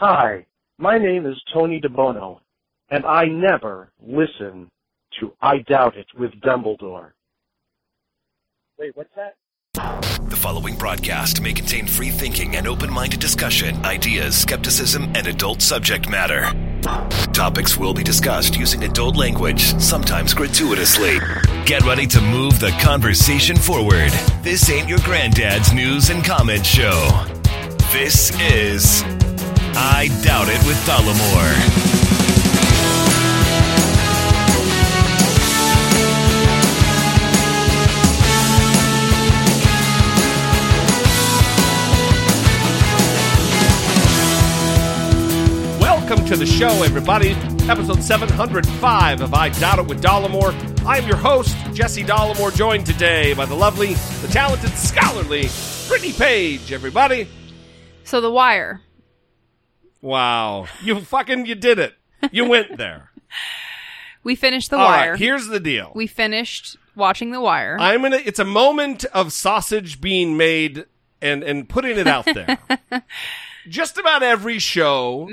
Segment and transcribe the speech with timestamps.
[0.00, 0.46] Hi,
[0.78, 2.40] my name is Tony DeBono,
[2.88, 4.70] and I never listen
[5.20, 7.10] to I Doubt It with Dollemore.
[8.78, 9.34] Wait, what's that?
[9.74, 15.60] The following broadcast may contain free thinking and open minded discussion, ideas, skepticism, and adult
[15.60, 16.50] subject matter.
[17.34, 21.18] Topics will be discussed using adult language, sometimes gratuitously.
[21.66, 24.12] Get ready to move the conversation forward.
[24.40, 27.26] This ain't your granddad's news and comment show.
[27.92, 29.04] This is
[29.74, 31.80] I Doubt It with Dollemore.
[45.80, 47.30] Welcome to the show, everybody.
[47.68, 50.54] Episode 705 of I Doubt It with Dollemore.
[50.84, 55.48] I am your host, Jesse Dollemore, joined today by the lovely, the talented, scholarly
[55.86, 57.28] Brittany Page, everybody.
[58.02, 58.80] So the wire.
[60.02, 60.66] Wow.
[60.82, 61.94] You fucking, you did it.
[62.32, 63.10] You went there.
[64.22, 65.12] We finished the All wire.
[65.12, 65.92] right, here's the deal.
[65.94, 67.78] we finished watching the wire.
[67.80, 70.84] I'm gonna, it's a moment of sausage being made
[71.22, 72.58] and, and putting it out there.
[73.68, 75.26] Just about every show,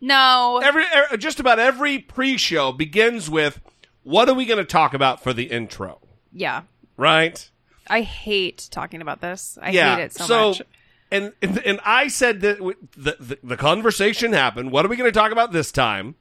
[0.00, 0.60] no.
[0.62, 3.60] every, er, just about every pre-show begins with,
[4.02, 6.00] what are we going to talk about for the intro?
[6.32, 6.62] yeah.
[6.96, 7.48] Right?
[7.88, 9.58] I hate talking about this.
[9.60, 9.96] I yeah.
[9.96, 10.62] hate it so, much.
[11.10, 12.58] And, and and I said that
[12.96, 14.70] the, the the conversation happened.
[14.70, 16.14] What are we going to talk about this time?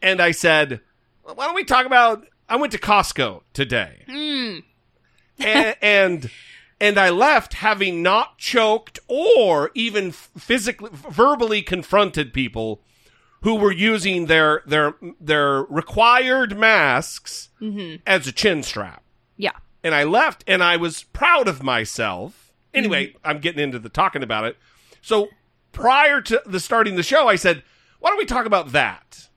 [0.00, 0.80] And I said,
[1.24, 2.26] well, why don't we talk about?
[2.48, 4.58] I went to Costco today, Hmm.
[5.40, 6.30] and, and
[6.80, 12.82] and I left having not choked or even physically verbally confronted people
[13.42, 17.96] who were using their their their required masks Mm-hmm.
[18.06, 19.02] as a chin strap
[19.36, 19.52] Yeah.
[19.82, 22.45] and I left and I was proud of myself.
[22.76, 23.18] Anyway, mm-hmm.
[23.24, 24.56] I'm getting into the talking about it.
[25.02, 25.28] So
[25.72, 27.62] prior to the starting the show, I said,
[28.00, 29.28] "Why don't we talk about that?"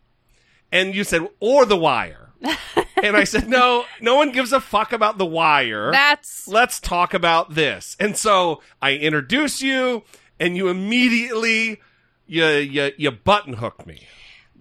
[0.72, 2.32] And you said, "Or the Wire."
[3.04, 5.92] and I said, "No, no one gives a fuck about the Wire.
[5.92, 10.04] That's Let's talk about this." And so I introduce you,
[10.40, 11.82] and you immediately
[12.28, 14.08] you you you button hook me.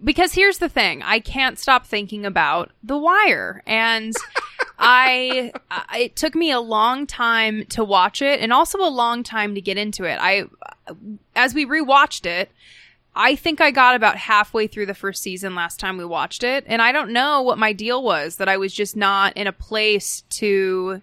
[0.03, 1.03] because here's the thing.
[1.03, 4.13] I can't stop thinking about the wire and
[4.79, 9.23] I, I it took me a long time to watch it and also a long
[9.23, 10.19] time to get into it.
[10.21, 10.45] I
[11.35, 12.51] as we rewatched it,
[13.15, 16.65] I think I got about halfway through the first season last time we watched it,
[16.67, 19.53] and I don't know what my deal was that I was just not in a
[19.53, 21.03] place to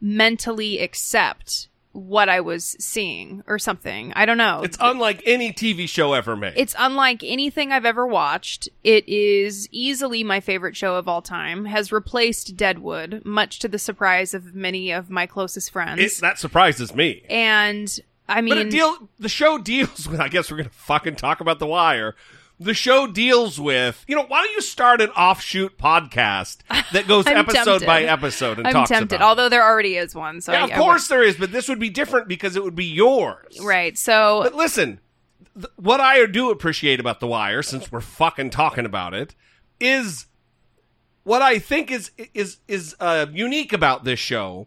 [0.00, 4.12] mentally accept what I was seeing or something.
[4.14, 4.62] I don't know.
[4.62, 6.54] It's unlike any TV show ever made.
[6.56, 8.68] It's unlike anything I've ever watched.
[8.84, 11.64] It is easily my favorite show of all time.
[11.64, 16.00] Has replaced Deadwood, much to the surprise of many of my closest friends.
[16.00, 17.22] It- that surprises me.
[17.28, 20.20] and I mean, But it deal the show deals with.
[20.20, 22.14] I guess we're gonna fucking talk about the wire.
[22.62, 24.04] The show deals with.
[24.06, 26.58] You know, why don't you start an offshoot podcast
[26.92, 27.86] that goes episode tempted.
[27.86, 29.16] by episode and I'm talks tempted.
[29.16, 29.24] about?
[29.24, 29.28] it?
[29.28, 31.68] Although there already is one, so yeah, I- of I course there is, but this
[31.70, 33.58] would be different because it would be yours.
[33.62, 33.96] right.
[33.96, 35.00] So But listen,
[35.54, 39.34] th- what I do appreciate about the wire, since we're fucking talking about it,
[39.80, 40.26] is
[41.24, 44.66] what I think is is is uh, unique about this show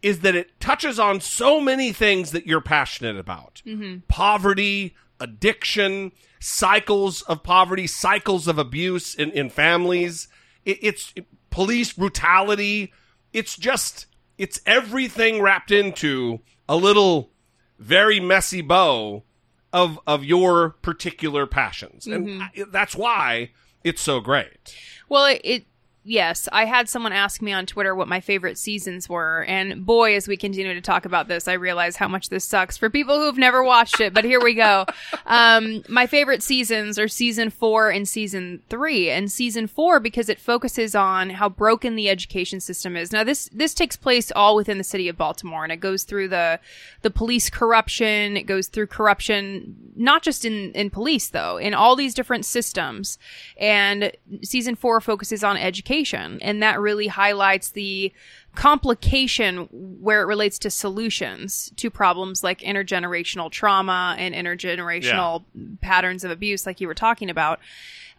[0.00, 3.62] is that it touches on so many things that you're passionate about:
[4.08, 6.12] poverty, addiction,
[6.44, 10.28] cycles of poverty, cycles of abuse in, in families.
[10.66, 11.14] It, it's
[11.48, 12.92] police brutality.
[13.32, 14.06] It's just
[14.36, 17.30] it's everything wrapped into a little
[17.78, 19.24] very messy bow
[19.72, 22.42] of of your particular passions, and mm-hmm.
[22.42, 23.50] I, that's why
[23.82, 24.76] it's so great.
[25.08, 25.66] Well, it, it
[26.04, 30.14] yes, I had someone ask me on Twitter what my favorite seasons were, and boy,
[30.14, 33.18] as we continue to talk about this, I realize how much this sucks for people
[33.18, 34.14] who've never watched it.
[34.14, 34.84] But here we go.
[35.26, 40.38] um, my favorite seasons are season four and season three, and season four because it
[40.38, 43.10] focuses on how broken the education system is.
[43.10, 46.28] Now, this this takes place all within the city of Baltimore, and it goes through
[46.28, 46.60] the
[47.02, 48.36] the police corruption.
[48.36, 53.18] It goes through corruption not just in in police though, in all these different systems.
[53.56, 54.12] And
[54.42, 55.93] season four focuses on education,
[56.42, 58.12] and that really highlights the
[58.54, 65.44] complication where it relates to solutions to problems like intergenerational trauma and intergenerational
[65.80, 67.60] patterns of abuse, like you were talking about,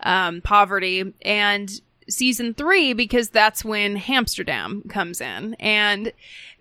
[0.02, 5.56] um, poverty, and season three because that's when Hamsterdam comes in.
[5.56, 6.12] And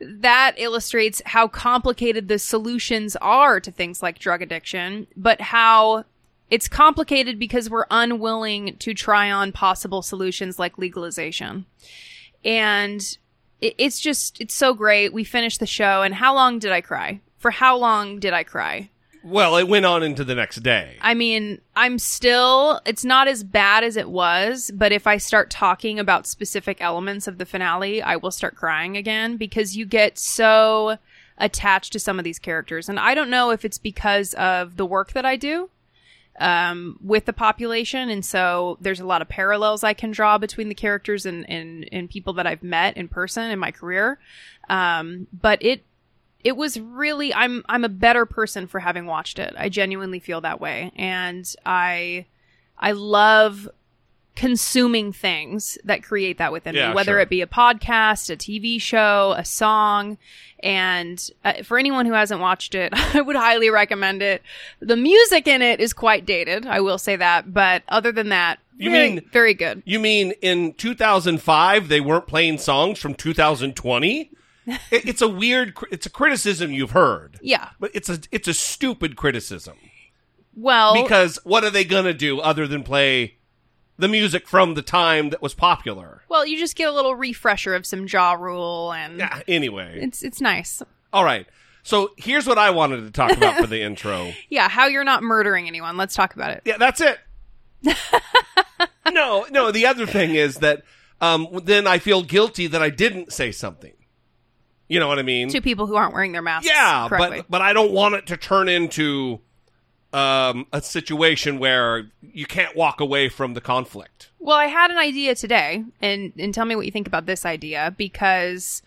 [0.01, 6.05] that illustrates how complicated the solutions are to things like drug addiction, but how
[6.51, 11.67] it's complicated because we're unwilling to try on possible solutions like legalization.
[12.45, 13.01] And
[13.61, 15.13] it, it's just, it's so great.
[15.13, 17.21] We finished the show, and how long did I cry?
[17.39, 18.91] For how long did I cry?
[19.25, 20.99] Well, it went on into the next day.
[21.01, 25.51] I mean, I'm still, it's not as bad as it was, but if I start
[25.51, 30.19] talking about specific elements of the finale, I will start crying again because you get
[30.19, 30.99] so
[31.39, 32.91] attached to some of these characters.
[32.91, 35.71] And I don't know if it's because of the work that I do
[36.41, 38.11] um, with the population.
[38.11, 41.89] And so there's a lot of parallels I can draw between the characters and, and,
[41.93, 44.19] and people that I've met in person in my career.
[44.69, 45.85] Um, but it,
[46.43, 49.55] it was really I'm I'm a better person for having watched it.
[49.57, 50.93] I genuinely feel that way.
[50.95, 52.27] And I
[52.79, 53.69] I love
[54.37, 57.21] consuming things that create that within Yeah, me, whether sure.
[57.21, 60.19] it be a podcast, a TV show, a song.
[60.61, 64.43] And uh, for anyone who hasn't watched it, I would highly recommend it.
[64.81, 68.59] The music in it is quite dated, I will say that, but other than that,
[68.77, 69.83] You very, mean- very good.
[69.85, 74.31] You mean in 2005 they weren't playing songs from 2020?
[74.67, 75.77] It- it's a weird.
[75.93, 77.69] It's a criticism you've heard, Yeah.
[77.79, 79.77] but it's a it's a stupid criticism
[80.57, 83.35] Well, because what are they gonna do other than play
[83.97, 86.23] the music from the time that was popular?
[86.29, 89.41] well, you just get a little refresher of some Ja Rule and Yeah.
[89.49, 90.83] Anyway, it's it's nice.
[91.13, 91.47] all right.
[91.83, 94.33] So here's what I wanted to talk about for the intro.
[94.49, 95.97] Yeah, how you're not murdering anyone.
[95.99, 96.63] Let's talk about it.
[96.65, 97.19] Yeah, that's it.
[99.13, 99.71] no, no.
[99.71, 100.83] The other thing is that
[101.21, 103.93] um, then I feel guilty that I didn't say something.
[104.89, 105.49] You know what I mean?
[105.51, 106.67] To people who aren't wearing their masks.
[106.69, 107.39] yeah, correctly.
[107.39, 109.41] but but I don't want it to turn into
[110.15, 114.31] um, a situation where you can't walk away from the conflict.
[114.39, 117.45] well, I had an idea today, and and tell me what you think about this
[117.45, 118.83] idea because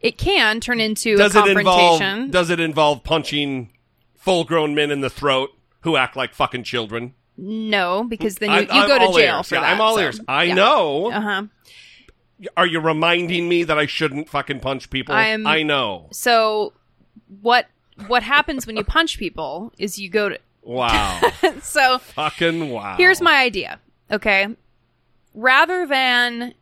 [0.00, 2.30] it can turn into Does a it involve confrontation.
[2.30, 3.70] Does it involve punching
[4.16, 5.50] full-grown men in the throat
[5.80, 7.14] who act like fucking children?
[7.36, 9.48] no, because then you, I'm- you I'm go to jail ears.
[9.48, 9.72] for Yeah, that.
[9.72, 10.20] I'm all so, ears.
[10.28, 10.54] I yeah.
[10.54, 11.10] know.
[11.12, 11.42] Uh huh.
[12.56, 15.14] Are you reminding me that I shouldn't fucking punch people?
[15.14, 16.08] I'm- I know.
[16.12, 16.72] So
[17.40, 17.66] what
[18.08, 21.20] what happens when you punch people is you go to Wow.
[21.62, 22.96] so fucking wow.
[22.96, 23.78] Here's my idea.
[24.10, 24.48] Okay.
[25.34, 26.54] Rather than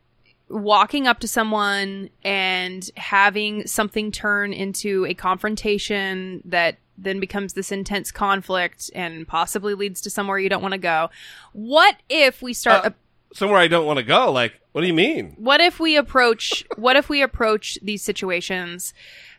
[0.48, 7.72] walking up to someone and having something turn into a confrontation that then becomes this
[7.72, 11.08] intense conflict and possibly leads to somewhere you don't want to go.
[11.52, 12.90] What if we start Uh,
[13.32, 14.30] somewhere I don't want to go.
[14.30, 15.34] Like, what do you mean?
[15.38, 18.92] what if we approach what if we approach these situations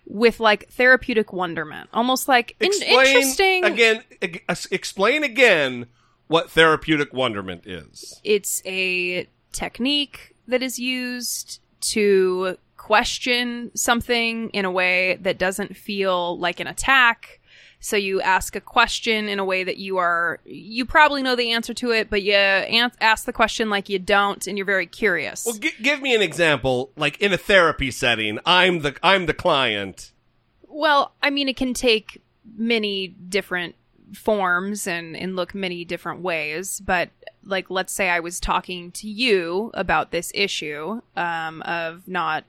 [0.05, 1.89] with like therapeutic wonderment?
[1.93, 4.03] Almost like in- interesting again.
[4.21, 5.87] ag- Explain again
[6.27, 8.19] what therapeutic wonderment is.
[8.23, 16.37] it's a technique that is used to question something in a way that doesn't feel
[16.39, 17.39] like an attack.
[17.83, 21.51] So you ask a question in a way that you are, you probably know the
[21.51, 24.87] answer to it, but you an- ask the question like you don't, and you're very
[24.87, 25.45] curious.
[25.45, 26.91] Well, gi- give me an example.
[26.95, 30.13] Like in a therapy setting, I'm the I'm the client.
[30.61, 32.21] Well, I mean, it can take
[32.55, 33.75] many different
[34.15, 36.79] forms and, and look many different ways.
[36.79, 37.09] But
[37.43, 42.45] like, let's say I was talking to you about this issue um, of not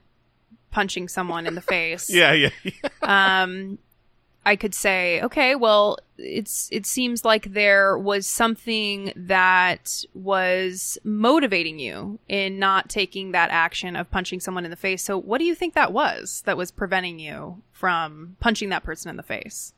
[0.71, 2.09] punching someone in the face.
[2.09, 2.51] Yeah, yeah.
[3.01, 3.79] Um,
[4.45, 11.79] I could say, okay, well, it's it seems like there was something that was motivating
[11.79, 15.03] you in not taking that action of punching someone in the face.
[15.03, 19.09] So, what do you think that was that was preventing you from punching that person
[19.09, 19.73] in the face?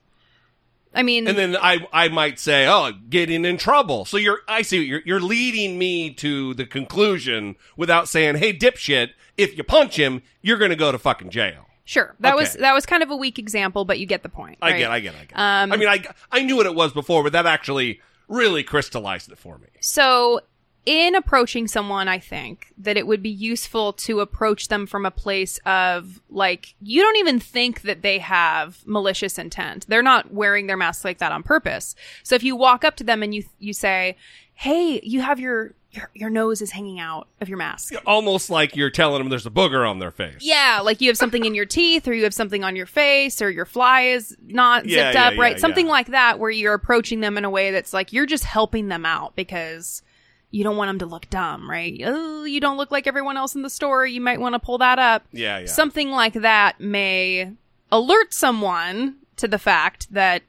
[0.93, 4.03] I mean, and then I I might say, oh, getting in trouble.
[4.03, 9.11] So you're I see you're you're leading me to the conclusion without saying, hey, dipshit,
[9.37, 11.66] if you punch him, you're gonna go to fucking jail.
[11.87, 14.59] Sure, that was that was kind of a weak example, but you get the point.
[14.61, 14.77] I right?
[14.77, 15.37] get, I get, I get.
[15.37, 19.31] Um, I mean, I I knew what it was before, but that actually really crystallized
[19.31, 19.67] it for me.
[19.79, 20.41] So,
[20.85, 25.11] in approaching someone, I think that it would be useful to approach them from a
[25.11, 29.85] place of like, you don't even think that they have malicious intent.
[29.89, 31.95] They're not wearing their mask like that on purpose.
[32.23, 34.17] So, if you walk up to them and you, you say,
[34.59, 37.93] Hey, you have your, your, your nose is hanging out of your mask.
[38.07, 40.37] Almost like you're telling them there's a booger on their face.
[40.41, 43.39] Yeah, like you have something in your teeth or you have something on your face
[43.39, 45.59] or your fly is not Yeah, zipped yeah, up, yeah, right?
[45.59, 48.87] Something like that where you're approaching them in a way that's like you're just helping
[48.87, 50.01] them out because
[50.49, 52.01] you don't want them to look dumb, right?
[52.03, 54.07] Oh, you don't look like everyone else in the store.
[54.07, 55.23] You might want to pull that up.
[55.31, 55.65] Yeah, yeah.
[55.67, 57.51] Something like that may
[57.91, 60.41] alert someone to the fact that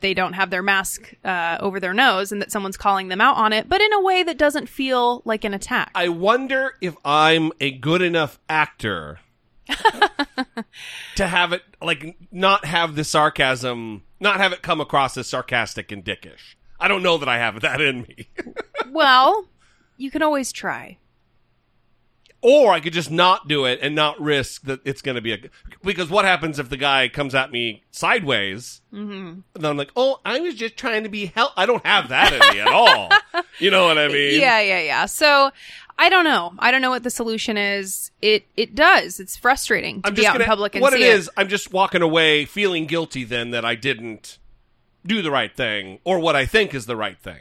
[0.00, 3.36] they don't have their mask uh, over their nose and that someone's calling them out
[3.36, 5.90] on it, but in a way that doesn't feel like an attack.
[5.94, 9.20] I wonder if I'm a good enough actor
[11.16, 15.92] to have it like not have the sarcasm, not have it come across as sarcastic
[15.92, 16.56] and dickish.
[16.80, 18.28] I don't know that I have that in me.
[18.90, 19.46] well,
[19.96, 20.98] you can always try.
[22.42, 25.32] Or I could just not do it and not risk that it's going to be
[25.32, 25.38] a.
[25.82, 28.82] Because what happens if the guy comes at me sideways?
[28.92, 29.40] Mm-hmm.
[29.54, 31.52] And I'm like, oh, I was just trying to be help.
[31.56, 33.10] I don't have that in me at all.
[33.58, 34.40] You know what I mean?
[34.40, 35.06] Yeah, yeah, yeah.
[35.06, 35.52] So
[35.98, 36.52] I don't know.
[36.58, 38.10] I don't know what the solution is.
[38.20, 39.20] It it does.
[39.20, 41.48] It's frustrating to I'm be out gonna, in public and what see it is, I'm
[41.48, 44.38] just walking away feeling guilty then that I didn't
[45.06, 47.40] do the right thing or what I think is the right thing.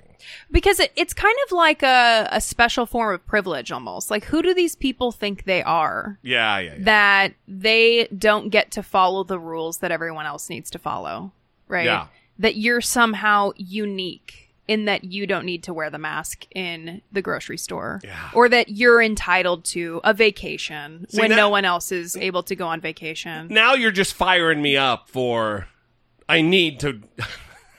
[0.51, 4.09] Because it, it's kind of like a, a special form of privilege almost.
[4.11, 6.19] Like who do these people think they are?
[6.21, 6.83] Yeah, yeah, yeah.
[6.83, 11.31] That they don't get to follow the rules that everyone else needs to follow,
[11.67, 11.85] right?
[11.85, 12.07] Yeah.
[12.39, 17.21] That you're somehow unique in that you don't need to wear the mask in the
[17.21, 18.29] grocery store, Yeah.
[18.33, 22.43] or that you're entitled to a vacation See, when that- no one else is able
[22.43, 23.47] to go on vacation.
[23.49, 25.67] now you're just firing me up for
[26.29, 27.01] I need to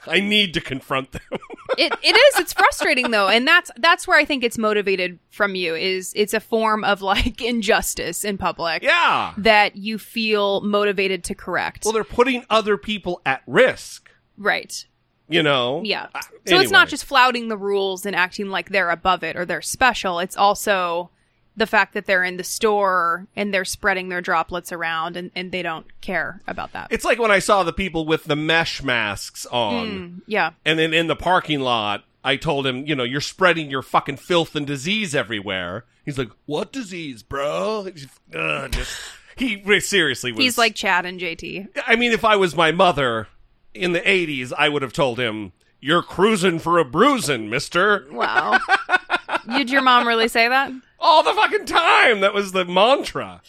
[0.06, 1.22] I need to confront them.
[1.78, 2.40] it it is.
[2.40, 3.28] It's frustrating though.
[3.28, 7.02] And that's that's where i think it's motivated from you is it's a form of
[7.02, 9.32] like injustice in public yeah.
[9.36, 11.84] that you feel motivated to correct.
[11.84, 14.86] Well, they're putting other people at risk, right.
[15.28, 15.80] You know.
[15.82, 16.08] yeah.
[16.14, 19.46] Uh, so it's not just flouting the rules and acting like they're above it or
[19.46, 20.18] they're special.
[20.18, 21.10] It's also
[21.56, 25.52] the fact that they're in the store and they're spreading their droplets around and, and
[25.52, 28.82] they don't care about that It's like when I saw the people with the mesh
[28.82, 33.02] masks on, Mm, yeah and then in the parking lot, I told him, you know,
[33.04, 35.84] you're spreading your fucking filth and disease everywhere.
[36.04, 37.88] He's like, "What disease, bro?"
[38.34, 38.96] Uh, just,
[39.36, 40.40] he seriously was.
[40.40, 43.26] he's like chad and jt I mean, if I was my mother
[43.74, 48.58] in the '80s, I would have told him, "You're cruising for a bruising, Mister." wow
[49.48, 52.20] did your mom really say that all the fucking time.
[52.20, 53.40] That was the mantra.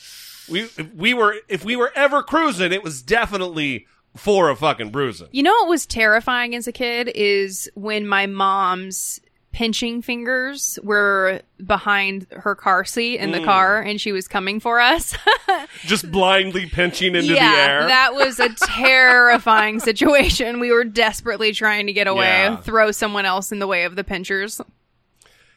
[0.49, 3.85] We if we were if we were ever cruising, it was definitely
[4.15, 5.27] for a fucking bruising.
[5.31, 9.19] You know what was terrifying as a kid is when my mom's
[9.53, 13.45] pinching fingers were behind her car seat in the Mm.
[13.45, 15.15] car and she was coming for us.
[15.85, 17.87] Just blindly pinching into yeah, the air.
[17.87, 20.59] that was a terrifying situation.
[20.59, 22.57] We were desperately trying to get away, Yeah.
[22.57, 24.59] throw someone else in the way of the pinchers.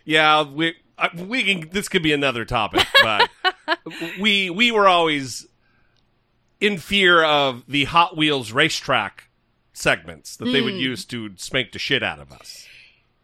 [0.07, 1.69] Yeah, we I, we can.
[1.69, 3.29] This could be another topic, but
[4.19, 5.47] we we were always
[6.61, 9.29] in fear of the Hot Wheels racetrack
[9.75, 10.81] segments that they would hmm.
[10.81, 12.67] use to spank the shit out of us.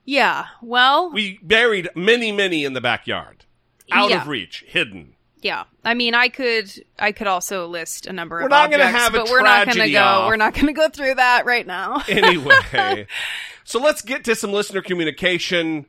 [0.05, 3.45] Yeah, well, We buried many, many in the backyard,
[3.91, 4.23] out Yeah.
[4.23, 5.15] of reach, hidden.
[5.41, 5.65] yeah.
[5.85, 9.13] I mean, I could, I could also list a number We're of not gonna have
[9.13, 10.03] but we're not going to go.
[10.03, 10.29] off.
[10.29, 12.03] We're not going to go through that right now.
[12.09, 13.07] anyway,
[13.65, 15.87] so let's get to some listener communication.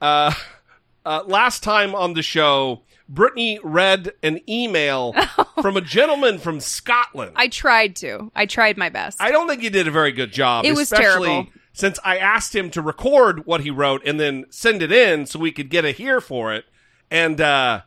[0.00, 0.32] Uh,
[1.04, 5.14] uh, last time on the show, Brittany read an email
[5.62, 7.32] from a gentleman from Scotland.
[7.36, 8.30] I tried to.
[8.34, 9.20] I tried my best.
[9.20, 10.64] I don't think you did a very good job.
[10.64, 11.46] It was especially terrible.
[11.72, 15.38] Since I asked him to record what he wrote and then send it in so
[15.38, 16.64] we could get a hear for it,
[17.10, 17.82] and uh,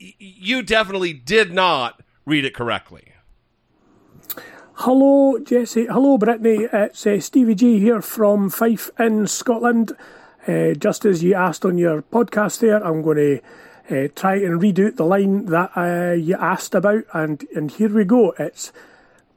[0.00, 3.12] y- you definitely did not read it correctly.
[4.74, 5.86] Hello, Jesse.
[5.86, 6.68] Hello, Brittany.
[6.72, 9.92] It's uh, Stevie G here from Fife in Scotland.
[10.46, 13.16] Uh, just as you asked on your podcast there, I'm going
[13.88, 17.88] to uh, try and redo the line that uh, you asked about, and, and here
[17.88, 18.34] we go.
[18.38, 18.72] It's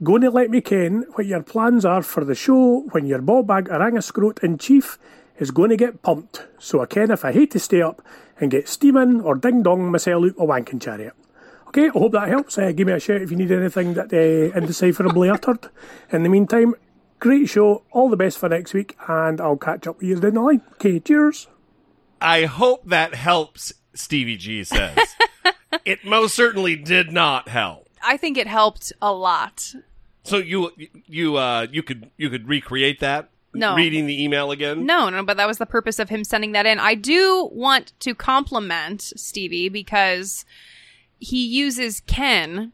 [0.04, 3.44] going to let me ken what your plans are for the show when your ball
[3.44, 4.98] bag orangascrote in chief
[5.38, 8.02] is going to get pumped, so I ken if I hate to stay up
[8.40, 11.14] and get steaming or ding dong myself out a wanking chariot.
[11.68, 12.58] Okay, I hope that helps.
[12.58, 15.70] Uh, give me a shout if you need anything that uh, indecipherably uttered.
[16.12, 16.76] In the meantime,
[17.22, 17.84] great show.
[17.92, 20.62] All the best for next week, and I'll catch up with you down the line.
[20.74, 21.48] Okay, cheers.
[22.20, 24.98] I hope that helps, Stevie G says.
[25.86, 27.88] it most certainly did not help.
[28.04, 29.74] I think it helped a lot.
[30.24, 30.72] So you
[31.06, 33.30] you uh you could you could recreate that?
[33.54, 33.76] No.
[33.76, 34.86] Reading the email again?
[34.86, 36.80] No, no, but that was the purpose of him sending that in.
[36.80, 40.46] I do want to compliment Stevie because
[41.20, 42.72] he uses Ken,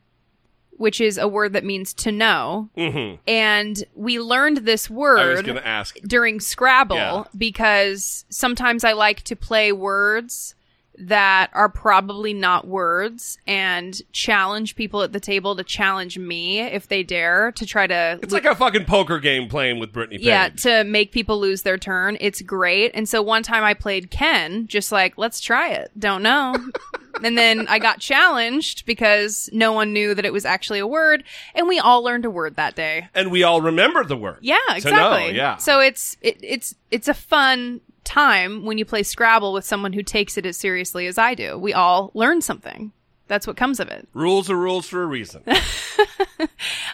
[0.77, 2.69] which is a word that means to know.
[2.77, 3.19] Mhm.
[3.27, 5.97] And we learned this word going to ask.
[6.07, 7.23] during Scrabble Yeah.
[7.37, 10.53] because sometimes I like to play words
[10.99, 16.87] that are probably not words and challenge people at the table to challenge me if
[16.87, 20.25] they dare to try to It's like a fucking poker game playing with Brittany Page.
[20.25, 22.17] yeah, to make people lose their turn.
[22.19, 22.89] It's great.
[22.95, 25.91] And so one time I played Ken, just like, let's try it.
[25.99, 26.55] Don't know.
[27.23, 31.23] and then I got challenged because no one knew that it was actually a word.
[31.55, 33.07] And we all learned a word that day.
[33.15, 34.39] and we all remember the word.
[34.41, 35.35] Yeah, To know, exactly.
[35.35, 35.57] yeah.
[35.57, 40.03] So it's, it, it's, it's a fun time when you play Scrabble with someone who
[40.03, 41.57] takes it as seriously as I do.
[41.57, 42.91] We all learn something.
[43.27, 44.07] That's what comes of it.
[44.13, 45.43] Rules are rules for a reason.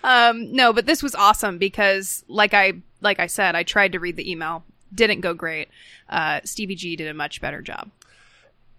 [0.03, 3.99] Um, no, but this was awesome because, like I like I said, I tried to
[3.99, 4.63] read the email,
[4.93, 5.69] didn't go great.
[6.09, 7.89] Uh, Stevie G did a much better job.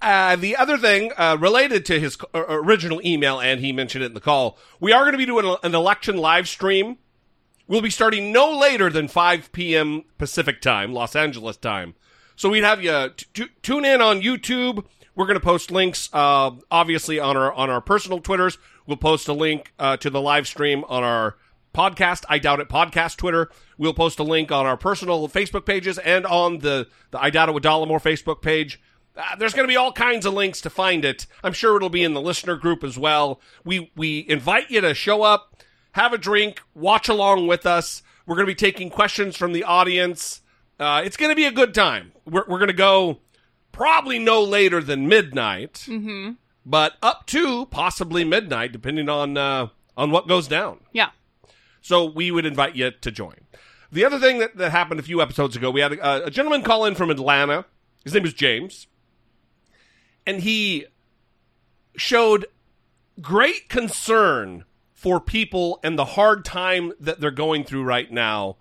[0.02, 4.08] Uh, the other thing uh, related to his uh, original email, and he mentioned it
[4.08, 6.98] in the call, we are going to be doing an election live stream.
[7.66, 10.04] We'll be starting no later than 5 p.m.
[10.18, 11.94] Pacific time, Los Angeles time.
[12.36, 14.84] So we'd have you t- t- tune in on YouTube.
[15.14, 18.58] We're going to post links, uh, obviously on our on our personal Twitters.
[18.86, 21.36] We'll post a link uh, to the live stream on our
[21.74, 22.24] podcast.
[22.28, 22.68] I doubt it.
[22.68, 23.50] Podcast Twitter.
[23.78, 27.48] We'll post a link on our personal Facebook pages and on the the I doubt
[27.48, 28.80] it with Dollemore Facebook page.
[29.16, 31.26] Uh, there's going to be all kinds of links to find it.
[31.44, 33.40] I'm sure it'll be in the listener group as well.
[33.64, 38.02] We we invite you to show up, have a drink, watch along with us.
[38.26, 40.40] We're going to be taking questions from the audience.
[40.80, 42.12] Uh, it's going to be a good time.
[42.26, 43.20] We're, we're going to go
[43.70, 46.32] probably no later than midnight, Mm-hmm.
[46.66, 50.80] but up to possibly midnight, depending on uh, on what goes down.
[50.92, 51.10] Yeah.
[51.80, 53.36] So we would invite you to join.
[53.92, 56.62] The other thing that, that happened a few episodes ago, we had a, a gentleman
[56.62, 57.66] call in from Atlanta.
[58.02, 58.88] His name is James.
[60.26, 60.86] And he
[61.96, 62.46] showed
[63.20, 68.56] great concern for people and the hard time that they're going through right now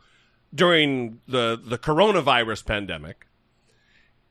[0.53, 3.27] during the, the coronavirus pandemic.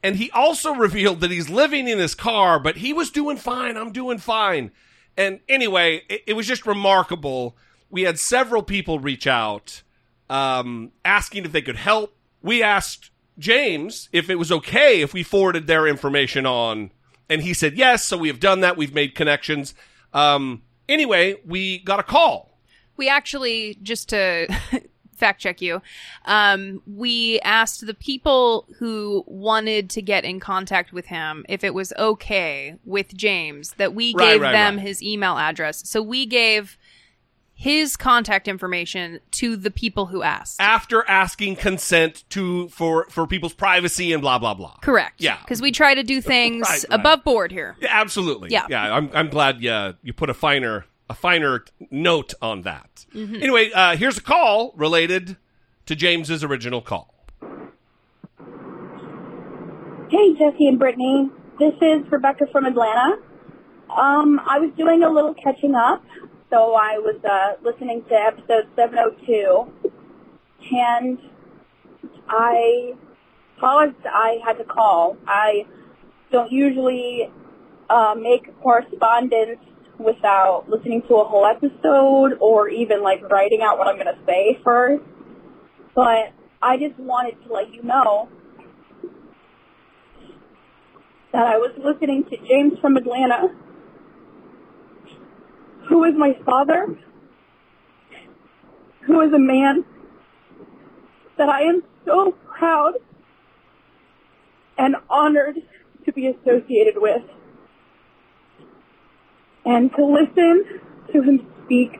[0.02, 3.76] And he also revealed that he's living in his car, but he was doing fine.
[3.76, 4.72] I'm doing fine.
[5.16, 7.56] And anyway, it, it was just remarkable.
[7.90, 9.82] We had several people reach out
[10.30, 12.16] um, asking if they could help.
[12.42, 16.90] We asked James if it was okay if we forwarded their information on,
[17.32, 18.04] and he said yes.
[18.04, 18.76] So we have done that.
[18.76, 19.74] We've made connections.
[20.12, 22.58] Um, anyway, we got a call.
[22.96, 24.46] We actually, just to
[25.16, 25.80] fact check you,
[26.26, 31.74] um, we asked the people who wanted to get in contact with him if it
[31.74, 34.86] was okay with James that we Right, gave right, them right.
[34.86, 35.88] his email address.
[35.88, 36.76] So we gave
[37.62, 40.60] his contact information to the people who asked.
[40.60, 44.74] after asking consent to for for people's privacy and blah blah blah.
[44.82, 45.20] Correct.
[45.20, 45.38] Yeah.
[45.40, 47.00] Because we try to do things Right, right.
[47.00, 47.76] above board here.
[47.80, 48.50] Yeah, absolutely.
[48.50, 48.66] Yeah.
[48.68, 48.92] yeah.
[48.94, 53.06] I'm I'm glad you you put a finer a finer note on that.
[53.14, 55.36] Anyway, uh, here's a call related
[55.86, 57.14] to James's original call.
[60.10, 61.30] Hey, Jesse and Brittany.
[61.58, 63.16] This is Rebecca from Atlanta.
[63.90, 66.02] Um, I was doing a little catching up,
[66.52, 69.72] so I was uh, listening to episode 702,
[70.70, 71.18] and
[72.28, 72.92] I
[73.58, 73.94] paused.
[74.04, 75.16] I had to call.
[75.26, 75.64] I
[76.30, 77.30] don't usually
[77.88, 79.60] uh, make correspondence
[79.98, 84.20] without listening to a whole episode or even like writing out what I'm going to
[84.26, 85.02] say first.
[85.94, 88.28] But I just wanted to let you know
[91.32, 93.54] that I was listening to James from Atlanta,
[95.88, 96.96] who is my father,
[99.02, 99.84] who is a man
[101.38, 102.94] that I am so proud
[104.78, 105.56] and honored
[106.04, 107.22] to be associated with.
[109.64, 110.80] And to listen
[111.12, 111.92] to him speak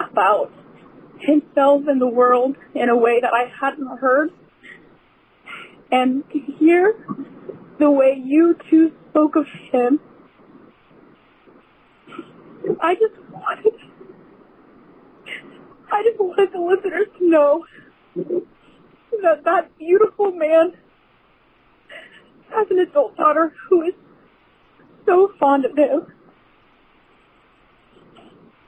[0.00, 0.52] about
[1.20, 4.30] himself and the world in a way that I hadn't heard.
[5.92, 6.94] And to hear
[7.78, 10.00] the way you two spoke of him,
[12.80, 13.74] I just wanted,
[15.90, 17.64] I just wanted the listeners to know
[19.22, 20.74] that that beautiful man
[22.50, 23.94] has an adult daughter who is
[25.06, 26.12] so fond of him,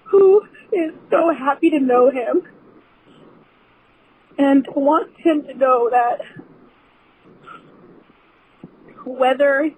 [0.04, 2.42] who is so happy to know him,
[4.38, 6.20] and wants him to know that
[9.04, 9.70] whether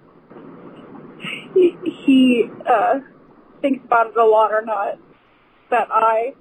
[1.54, 3.00] he, he uh,
[3.64, 4.98] thinks about it a lot or not,
[5.70, 6.34] that I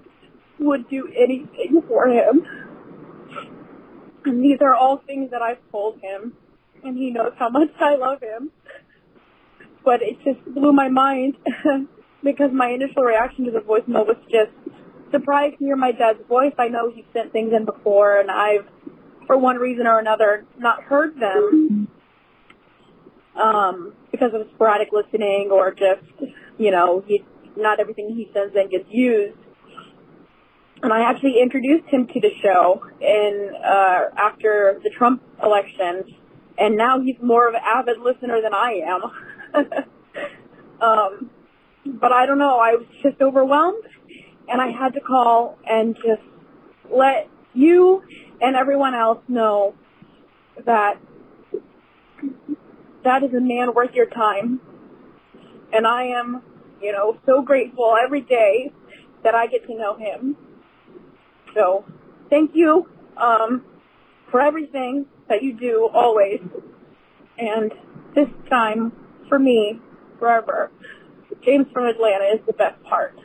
[0.59, 2.45] would do anything for him.
[4.25, 6.33] And these are all things that I've told him,
[6.83, 8.51] and he knows how much I love him.
[9.85, 11.37] But it just blew my mind
[12.23, 14.51] because my initial reaction to the voicemail was just
[15.11, 16.53] surprised to hear my dad's voice.
[16.59, 18.67] I know he's sent things in before, and I've,
[19.27, 21.87] for one reason or another, not heard them
[23.41, 27.23] um, because of sporadic listening or just, you know, he,
[27.55, 29.37] not everything he says then gets used.
[30.81, 36.03] And I actually introduced him to the show in uh, after the Trump election,
[36.57, 39.01] and now he's more of an avid listener than I am.
[40.81, 41.29] um,
[41.85, 42.59] but I don't know.
[42.59, 43.83] I was just overwhelmed,
[44.49, 46.21] and I had to call and just
[46.91, 48.03] let you
[48.41, 49.75] and everyone else know
[50.65, 50.95] that
[53.03, 54.59] that is a man worth your time.
[55.73, 56.41] And I am,
[56.81, 58.71] you know, so grateful every day
[59.23, 60.37] that I get to know him.
[61.55, 61.85] So,
[62.29, 63.65] thank you um,
[64.31, 66.41] for everything that you do always.
[67.37, 67.71] And
[68.15, 68.91] this time,
[69.27, 69.79] for me,
[70.19, 70.71] forever,
[71.43, 73.17] James from Atlanta is the best part.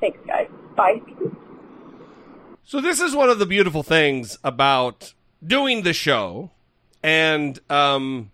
[0.00, 0.48] Thanks, guys.
[0.76, 1.00] Bye.
[2.62, 6.50] So this is one of the beautiful things about doing the show,
[7.02, 8.32] and um,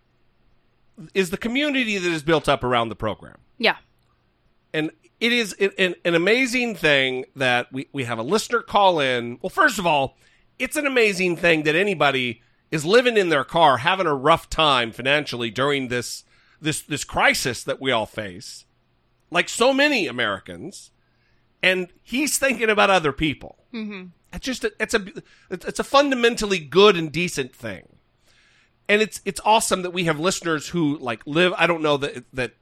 [1.14, 3.38] is the community that is built up around the program.
[3.58, 3.76] Yeah.
[4.72, 9.38] and it is an, an, amazing thing that we, we have a listener call in.
[9.40, 10.16] Well, first of all,
[10.58, 14.90] it's an amazing thing that anybody is living in their car, having a rough time
[14.90, 16.24] financially during this
[16.60, 18.64] this this crisis that we all face,
[19.30, 20.90] like so many Americans,
[21.62, 23.58] and he's thinking about other people.
[23.72, 24.06] Mm-hmm.
[24.32, 25.04] It's just a, it's a
[25.50, 27.96] it's a fundamentally good and decent thing
[28.92, 31.54] and it's it's awesome that we have listeners who like live.
[31.56, 32.52] I don't know that that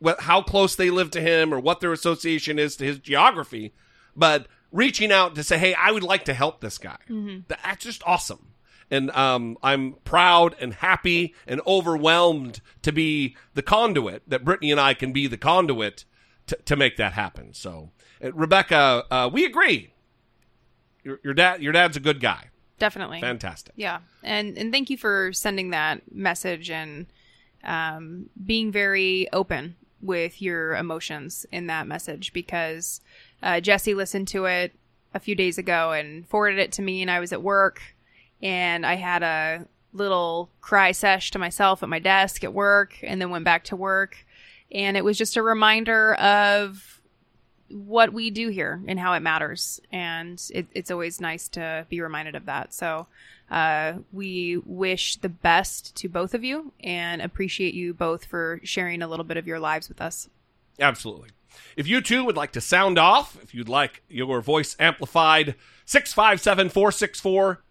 [0.00, 3.72] what how close they live to him or what their association is to his geography,
[4.16, 6.96] but reaching out to say, "Hey, I would like to help this guy."
[7.46, 8.48] That's just awesome,
[8.90, 14.80] and um, I'm proud and happy and overwhelmed to be the conduit that Brittany and
[14.80, 16.04] I can be the conduit
[16.48, 17.54] to, to make that happen.
[17.54, 19.92] So, uh, Rebecca, uh, we agree.
[21.04, 22.48] Your, your dad, your dad's a good guy.
[22.78, 23.20] Definitely.
[23.20, 23.74] Fantastic.
[23.76, 27.06] Yeah, and and thank you for sending that message and
[27.62, 33.00] um, being very open with your emotions in that message because
[33.42, 34.74] uh, Jesse listened to it
[35.14, 37.80] a few days ago and forwarded it to me, and I was at work
[38.42, 43.20] and I had a little cry sesh to myself at my desk at work, and
[43.20, 44.26] then went back to work,
[44.70, 46.93] and it was just a reminder of
[47.68, 49.80] what we do here and how it matters.
[49.92, 52.72] And it, it's always nice to be reminded of that.
[52.72, 53.06] So,
[53.50, 59.02] uh, we wish the best to both of you and appreciate you both for sharing
[59.02, 60.28] a little bit of your lives with us.
[60.80, 61.28] Absolutely.
[61.76, 66.70] If you too would like to sound off, if you'd like your voice amplified, 657
[66.70, 67.62] 464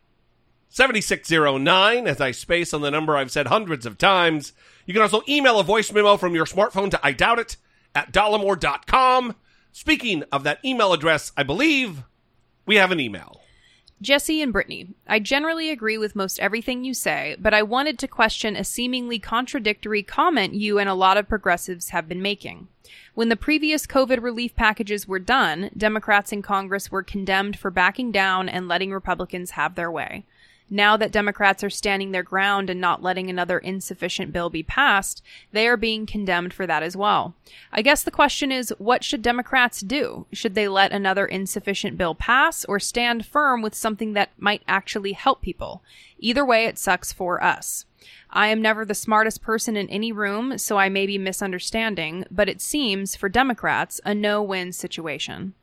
[0.70, 4.54] 7609, as I space on the number I've said hundreds of times.
[4.88, 7.58] You can also email a voice memo from your smartphone to I doubt it
[7.94, 9.36] at dollemore.com.
[9.76, 12.04] Speaking of that email address, I believe
[12.68, 13.42] we have an email.
[14.02, 18.08] Jesse and Brittany, I generally agree with most everything you say, but I wanted to
[18.08, 22.68] question a seemingly contradictory comment you and a lot of progressives have been making.
[23.16, 28.12] When the previous COVID relief packages were done, Democrats in Congress were condemned for backing
[28.12, 30.26] down and letting Republicans have their way.
[30.74, 35.22] Now that Democrats are standing their ground and not letting another insufficient bill be passed,
[35.52, 37.36] they are being condemned for that as well.
[37.72, 40.26] I guess the question is what should Democrats do?
[40.34, 45.12] Should they let another insufficient bill pass or stand firm with something that might actually
[45.12, 45.84] help people?
[46.18, 47.86] Either way, it sucks for us.
[48.36, 52.50] I am never the smartest person in any room, so I may be misunderstanding, but
[52.50, 55.54] it seems, for Democrats, a no win situation.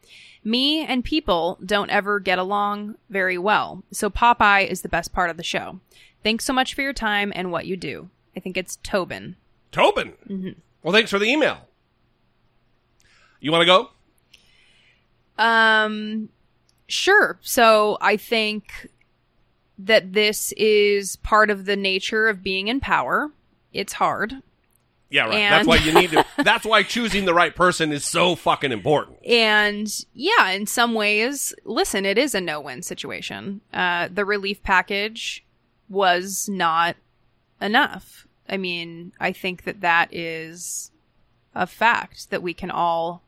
[0.44, 5.30] Me and people don't ever get along very well, so Popeye is the best part
[5.30, 5.80] of the show.
[6.22, 8.08] Thanks so much for your time and what you do.
[8.36, 9.34] I think it's Tobin.
[9.72, 10.54] Tobin.
[10.82, 11.58] Well, thanks for the email.
[13.40, 15.42] You want to go?
[15.42, 16.28] Um,
[16.86, 17.38] sure.
[17.42, 18.88] So I think
[19.86, 23.30] that this is part of the nature of being in power.
[23.72, 24.34] It's hard.
[25.10, 25.34] Yeah, right.
[25.34, 26.24] And- That's why you need to.
[26.44, 29.18] That's why choosing the right person is so fucking important.
[29.26, 33.60] And yeah, in some ways, listen, it is a no win situation.
[33.72, 35.44] Uh, the relief package
[35.88, 36.96] was not
[37.60, 38.26] enough.
[38.48, 40.90] I mean, I think that that is
[41.54, 43.22] a fact that we can all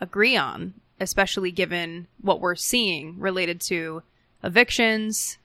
[0.00, 4.02] agree on, especially given what we're seeing related to
[4.42, 5.38] evictions,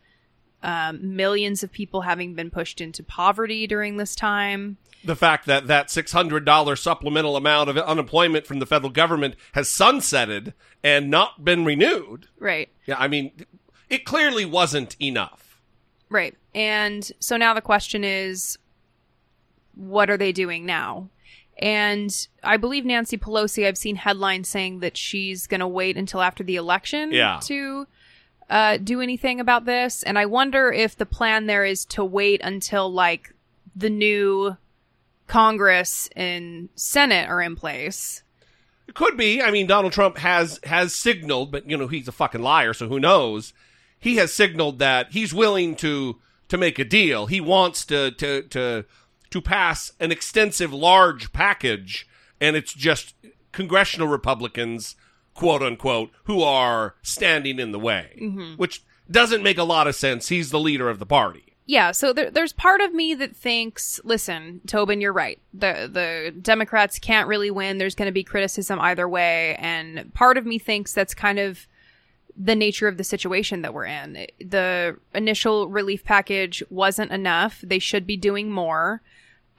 [0.65, 4.77] um, millions of people having been pushed into poverty during this time.
[5.03, 9.35] The fact that that six hundred dollar supplemental amount of unemployment from the federal government
[9.53, 12.27] has sunsetted and not been renewed.
[12.39, 12.69] Right.
[12.87, 13.31] Yeah, I mean,
[13.89, 15.61] it clearly wasn't enough.
[16.09, 16.35] Right.
[16.55, 18.57] And so now the question is
[19.75, 21.09] what are they doing now?
[21.59, 26.21] And I believe Nancy Pelosi, I've seen headlines saying that she's going to wait until
[26.21, 27.39] after the election Yeah.
[27.43, 27.87] to
[28.49, 30.03] uh, do anything about this.
[30.03, 33.33] And I wonder if the plan there is to wait until like
[33.75, 34.57] the new
[35.27, 38.23] Congress and Senate are in place.
[38.87, 39.41] It could be.
[39.41, 42.87] I mean, Donald Trump has has signaled, but you know he's a fucking liar, so
[42.87, 43.53] who knows?
[43.97, 47.25] He has signaled that he's willing to to make a deal.
[47.25, 48.85] He wants to to to
[49.31, 52.07] to pass an extensive, large package,
[52.39, 53.15] and it's just
[53.51, 54.95] congressional Republicans,
[55.35, 58.15] quote unquote, who are standing in the way,
[58.57, 60.29] which doesn't make a lot of sense.
[60.29, 61.53] He's the leader of the party.
[61.67, 65.39] Yeah, so there, there's part of me that thinks, listen, Tobin, you're right.
[65.53, 67.77] The the Democrats can't really win.
[67.77, 71.67] There's going to be criticism either way, and part of me thinks that's kind of
[72.37, 74.27] the nature of the situation that we're in.
[74.39, 77.61] The initial relief package wasn't enough.
[77.63, 79.01] They should be doing more.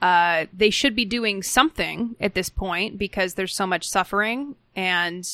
[0.01, 4.55] Uh, they should be doing something at this point because there's so much suffering.
[4.75, 5.27] And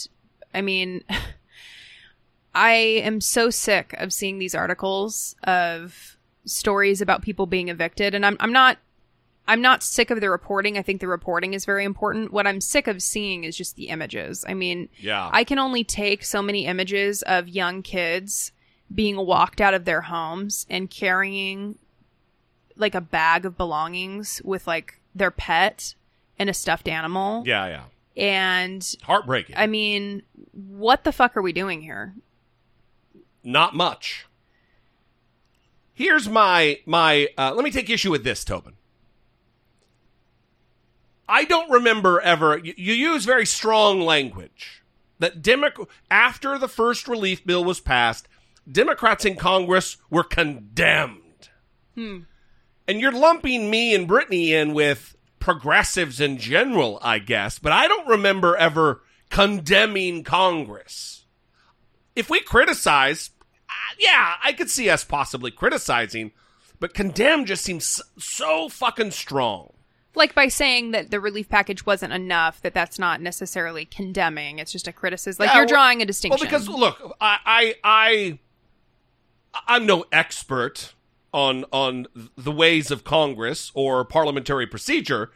[0.54, 1.04] I mean,
[2.56, 8.14] I am so sick of seeing these articles of stories about people being evicted.
[8.14, 8.78] And I'm, I'm not,
[9.48, 10.78] I'm not sick of the reporting.
[10.78, 12.32] I think the reporting is very important.
[12.32, 14.46] What I'm sick of seeing is just the images.
[14.48, 15.30] I mean, Yeah.
[15.34, 18.52] I can only take so many images of young kids
[18.94, 21.80] being walked out of their homes and carrying
[22.76, 25.96] like a bag of belongings with like their pet
[26.38, 27.44] and a stuffed animal.
[27.46, 27.84] yeah, yeah.
[28.16, 29.56] And Heartbreaking.
[29.58, 32.14] I mean, what the fuck are we doing here?
[33.44, 34.26] Not much.
[35.94, 37.30] Here's my my.
[37.38, 38.74] Uh, let me take issue with this, Tobin.
[41.28, 42.58] I don't remember ever.
[42.58, 44.84] You, you use very strong language
[45.20, 48.28] that Democ- after the first relief bill was passed,
[48.70, 51.50] Democrats in Congress were condemned.
[52.88, 57.88] And you're lumping me and Brittany in with progressives in general, I guess, but I
[57.88, 61.14] don't remember ever condemning Congress
[62.16, 63.32] if we criticize,
[63.70, 66.32] uh, yeah, I could see us possibly criticizing,
[66.80, 69.74] but condemn just seems so, so fucking strong.
[70.16, 74.60] Like by saying that the relief package wasn't enough, that that's not necessarily condemning.
[74.60, 75.42] It's just a criticism.
[75.44, 76.40] Like Yeah, you're well- drawing a distinction.
[76.40, 78.40] Well, because look, I, I, I,
[79.68, 80.94] I'm no expert
[81.34, 85.32] on on the ways of Congress or parliamentary procedure,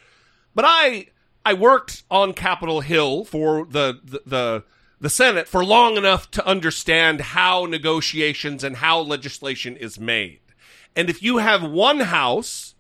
[0.54, 1.08] but I
[1.46, 4.64] I worked on Capitol Hill for the the the,
[5.00, 10.40] the Senate for long enough to understand how negotiations and how legislation is made.
[10.96, 12.76] And if you have one house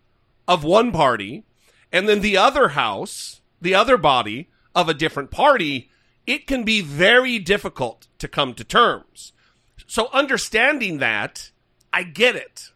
[0.47, 1.43] of one party
[1.91, 5.89] and then the other house, the other body of a different party,
[6.25, 9.33] it can be very difficult to come to terms.
[9.87, 11.51] So understanding that,
[11.93, 12.71] I get it.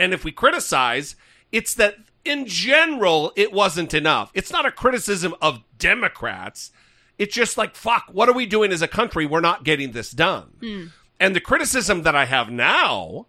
[0.00, 1.14] And if we criticize,
[1.52, 4.30] it's that in general, it wasn't enough.
[4.32, 6.72] It's not a criticism of Democrats.
[7.18, 9.26] It's just like, fuck, what are we doing as a country?
[9.26, 10.54] We're not getting this done.
[10.60, 10.84] Hmm.
[11.20, 13.26] And the criticism that I have now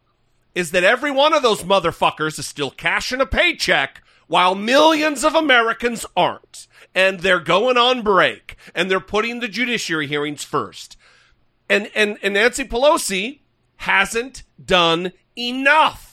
[0.55, 5.35] is that every one of those motherfuckers is still cashing a paycheck while millions of
[5.35, 6.67] Americans aren't.
[6.95, 10.95] And they're going on break and they're putting the judiciary hearings first.
[11.69, 13.41] And, and, and Nancy Pelosi
[13.75, 16.10] hasn't done enough.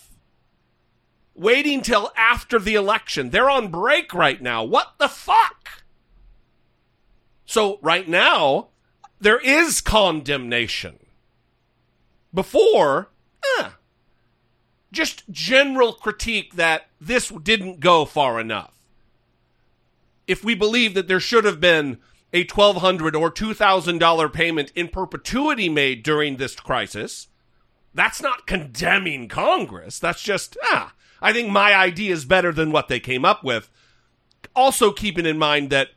[1.38, 3.30] Waiting till after the election.
[3.30, 4.64] They're on break right now.
[4.64, 5.84] What the fuck?
[7.46, 8.70] So right now,
[9.20, 10.98] there is condemnation.
[12.34, 13.10] Before,
[13.60, 13.70] eh,
[14.90, 18.74] just general critique that this didn't go far enough.
[20.26, 21.98] If we believe that there should have been
[22.32, 27.28] a 1,200 or $2,000 payment in perpetuity made during this crisis,
[27.94, 30.00] that's not condemning Congress.
[30.00, 33.70] That's just, ah, I think my idea is better than what they came up with.
[34.54, 35.88] Also, keeping in mind that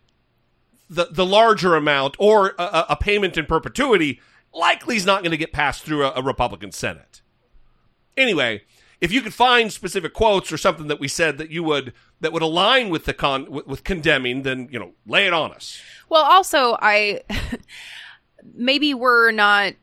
[0.90, 4.20] the, the larger amount or a- a, payment in perpetuity
[4.54, 7.22] likely is not going to get passed through a, a Republican Senate.
[8.18, 8.64] Anyway,
[9.00, 12.34] if you could find specific quotes or something that we said that you would that
[12.34, 15.82] would align with the con with, with condemning, then you know, lay it on us.
[16.10, 17.22] Well, also, I
[18.54, 19.74] maybe we're not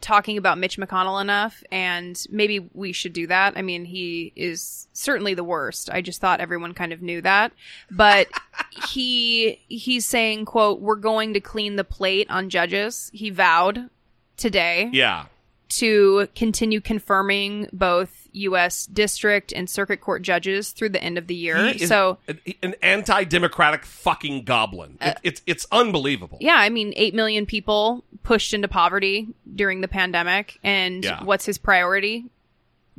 [0.00, 3.54] talking about Mitch McConnell enough, and maybe we should do that.
[3.56, 5.90] I mean, he is certainly the worst.
[5.90, 7.52] I just thought everyone kind of knew that,
[7.90, 8.28] but
[8.92, 13.90] he he's saying, "quote We're going to clean the plate on judges." He vowed
[14.36, 15.26] today Yeah,
[15.70, 18.86] to continue confirming both U.S.
[18.86, 21.76] district and circuit court judges through the end of the year.
[21.78, 22.18] So.
[22.28, 24.98] an, an anti-democratic fucking goblin.
[25.00, 26.38] Uh, it, it's it's unbelievable.
[26.40, 30.58] Yeah, I mean, 8 million people pushed into poverty during the pandemic.
[30.62, 31.24] And Yeah.
[31.24, 32.26] what's his priority?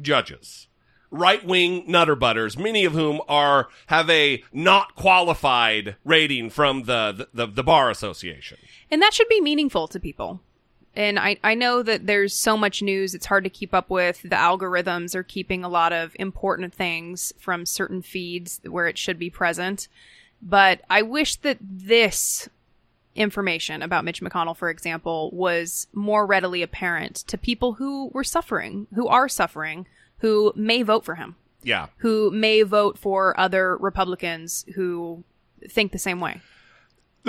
[0.02, 0.67] judges,
[1.12, 7.28] right wing nutter butters, many of whom are have a not qualified rating from the
[7.34, 8.58] the, the, the bar association.
[8.89, 10.39] And that should be meaningful to people.
[10.95, 14.21] And I, I know that there's so much news, it's hard to keep up with.
[14.21, 19.19] The algorithms are keeping a lot of important things from certain feeds where it should
[19.19, 19.88] be present.
[20.41, 22.49] But I wish that this
[23.15, 28.88] information about Mitch McConnell, for example, was more readily apparent to people who were suffering,
[28.95, 29.86] who are suffering,
[30.19, 35.23] who may vote for him, Yeah, who may vote for other Republicans who
[35.69, 36.41] think the same way.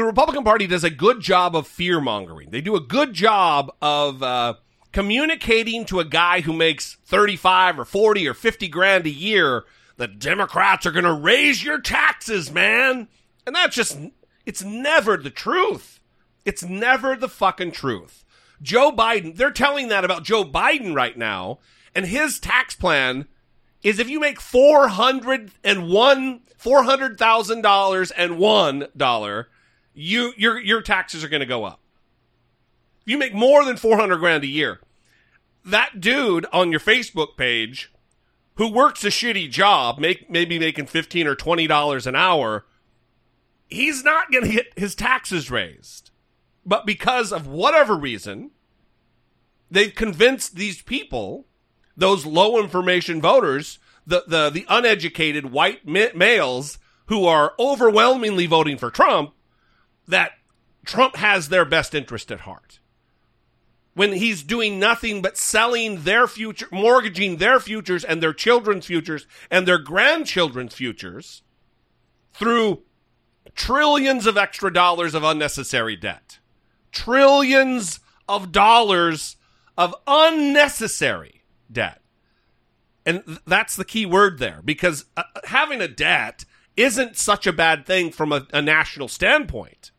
[0.00, 2.50] The Republican Party does a good job of fear mongering.
[2.50, 4.54] They do a good job of uh,
[4.92, 9.64] communicating to a guy who makes 35 or 40 or 50 grand a year
[9.98, 13.08] that Democrats are going to raise your taxes, man.
[13.46, 13.98] And that's just,
[14.46, 16.00] it's never the truth.
[16.46, 18.24] It's never the fucking truth.
[18.62, 21.58] Joe Biden, they're telling that about Joe Biden right now,
[21.94, 23.26] and his tax plan
[23.82, 29.48] is if you make four hundred and one four hundred thousand dollars and one dollar,
[29.94, 31.80] you your your taxes are going to go up.
[33.04, 34.80] You make more than four hundred grand a year,
[35.64, 37.92] that dude on your Facebook page
[38.54, 42.66] who works a shitty job, make maybe making fifteen or twenty dollars an hour,
[43.68, 46.10] he's not going to get his taxes raised.
[46.66, 48.50] But because of whatever reason,
[49.70, 51.46] they've convinced these people,
[51.96, 58.76] those low information voters, the the the uneducated white ma- males who are overwhelmingly voting
[58.76, 59.32] for Trump,
[60.10, 60.32] that
[60.84, 62.80] Trump has their best interest at heart.
[63.94, 69.26] When he's doing nothing but selling their future, mortgaging their futures and their children's futures
[69.50, 71.42] and their grandchildren's futures
[72.32, 72.82] through
[73.54, 76.38] trillions of extra dollars of unnecessary debt.
[76.92, 79.36] Trillions of dollars
[79.76, 82.00] of unnecessary debt.
[83.04, 86.44] And th- that's the key word there because uh, having a debt
[86.76, 89.90] isn't such a bad thing from a, a national standpoint.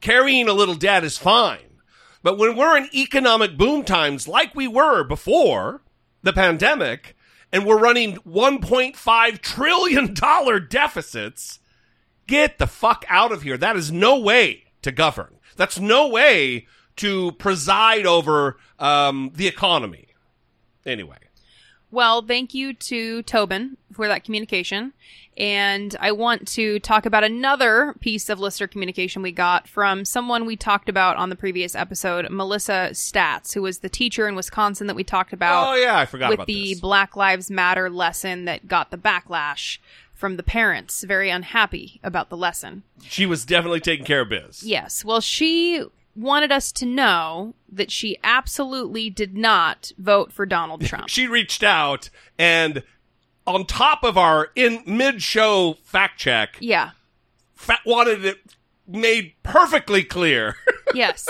[0.00, 1.80] Carrying a little debt is fine.
[2.22, 5.82] But when we're in economic boom times like we were before
[6.22, 7.16] the pandemic,
[7.52, 10.14] and we're running $1.5 trillion
[10.68, 11.60] deficits,
[12.26, 13.56] get the fuck out of here.
[13.56, 15.36] That is no way to govern.
[15.56, 20.08] That's no way to preside over um, the economy.
[20.84, 21.18] Anyway.
[21.90, 24.92] Well, thank you to Tobin for that communication.
[25.38, 30.44] And I want to talk about another piece of listener communication we got from someone
[30.46, 34.88] we talked about on the previous episode, Melissa Statz, who was the teacher in Wisconsin
[34.88, 36.52] that we talked about Oh, yeah, I forgot about that.
[36.52, 36.80] with the this.
[36.80, 39.78] Black Lives Matter lesson that got the backlash
[40.12, 42.82] from the parents, very unhappy about the lesson.
[43.04, 44.64] She was definitely taking care of biz.
[44.64, 45.04] Yes.
[45.04, 45.84] Well, she
[46.16, 51.08] wanted us to know that she absolutely did not vote for Donald Trump.
[51.08, 52.82] She reached out and
[53.48, 56.90] on top of our in mid-show fact check, yeah.
[57.54, 58.38] fa- wanted it
[58.86, 60.56] made perfectly clear.
[60.94, 61.28] Yes.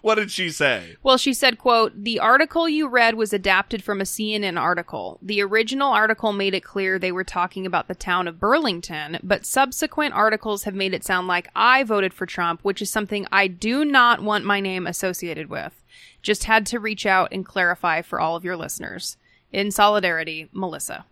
[0.00, 0.96] what did she say?
[1.02, 5.18] Well, she said, quote, the article you read was adapted from a CNN article.
[5.20, 9.44] The original article made it clear they were talking about the town of Burlington, but
[9.44, 13.46] subsequent articles have made it sound like I voted for Trump, which is something I
[13.46, 15.84] do not want my name associated with.
[16.22, 19.18] Just had to reach out and clarify for all of your listeners.
[19.52, 21.04] In solidarity, Melissa.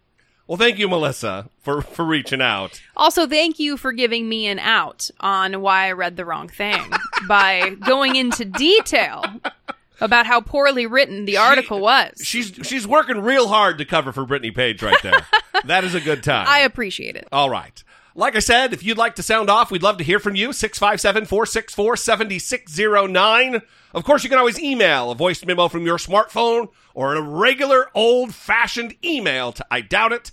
[0.46, 2.80] Well, thank you, Melissa, for, for reaching out.
[2.96, 6.84] Also, thank you for giving me an out on why I read the wrong thing
[7.28, 9.24] by going into detail
[10.00, 12.12] about how poorly written the article was.
[12.22, 15.26] She's she's working real hard to cover for Brittany Page right there.
[15.64, 16.46] that is a good time.
[16.48, 17.26] I appreciate it.
[17.32, 17.82] All right.
[18.14, 20.52] Like I said, if you'd like to sound off, we'd love to hear from you.
[20.52, 23.62] 657 464 7609.
[23.92, 27.90] Of course, you can always email a voice memo from your smartphone or a regular
[27.94, 30.32] old fashioned email to I doubt it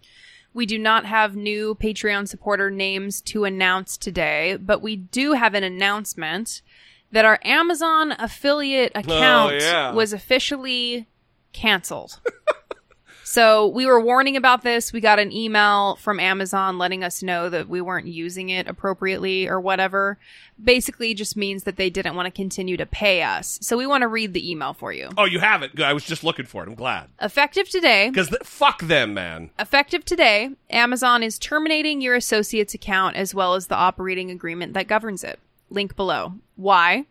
[0.53, 5.53] We do not have new Patreon supporter names to announce today, but we do have
[5.53, 6.61] an announcement
[7.11, 9.91] that our Amazon affiliate oh, account yeah.
[9.93, 11.07] was officially
[11.53, 12.19] canceled.
[13.31, 14.91] so we were warning about this.
[14.91, 19.47] We got an email from Amazon letting us know that we weren't using it appropriately
[19.47, 20.17] or whatever.
[20.61, 23.57] Basically, just means that they didn't want to continue to pay us.
[23.61, 25.09] So we want to read the email for you.
[25.17, 25.75] Oh, you have it.
[25.75, 25.85] Good.
[25.85, 26.67] I was just looking for it.
[26.67, 27.07] I'm glad.
[27.21, 29.49] Effective today, Because th- fuck them, man.
[29.57, 34.87] Effective today, Amazon is terminating your associate's account as well as the operating agreement that
[34.87, 35.39] governs it.
[35.69, 36.33] Link below.
[36.57, 37.05] Why?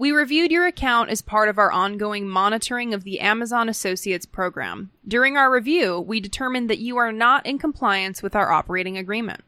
[0.00, 4.92] We reviewed your account as part of our ongoing monitoring of the Amazon Associates program.
[5.06, 9.44] During our review, we determined that you are not in compliance with our operating agreement.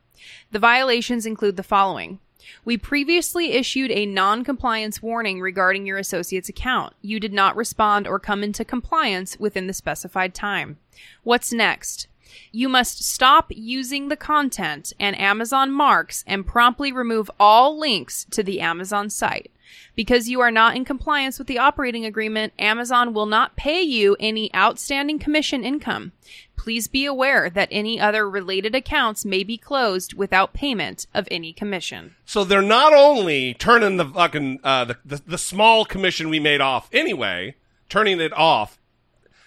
[0.51, 2.19] The violations include the following.
[2.67, 6.93] We previously issued a non compliance warning regarding your associate's account.
[7.01, 10.77] You did not respond or come into compliance within the specified time.
[11.23, 12.09] What's next?
[12.51, 18.43] You must stop using the content and Amazon marks and promptly remove all links to
[18.43, 19.51] the Amazon site.
[19.95, 24.17] Because you are not in compliance with the operating agreement, Amazon will not pay you
[24.21, 26.13] any outstanding commission income.
[26.57, 31.53] Please be aware that any other related accounts may be closed without payment of any
[31.53, 32.15] commission.
[32.25, 36.61] So they're not only turning the fucking uh, the, the the small commission we made
[36.61, 37.57] off anyway,
[37.89, 38.79] turning it off.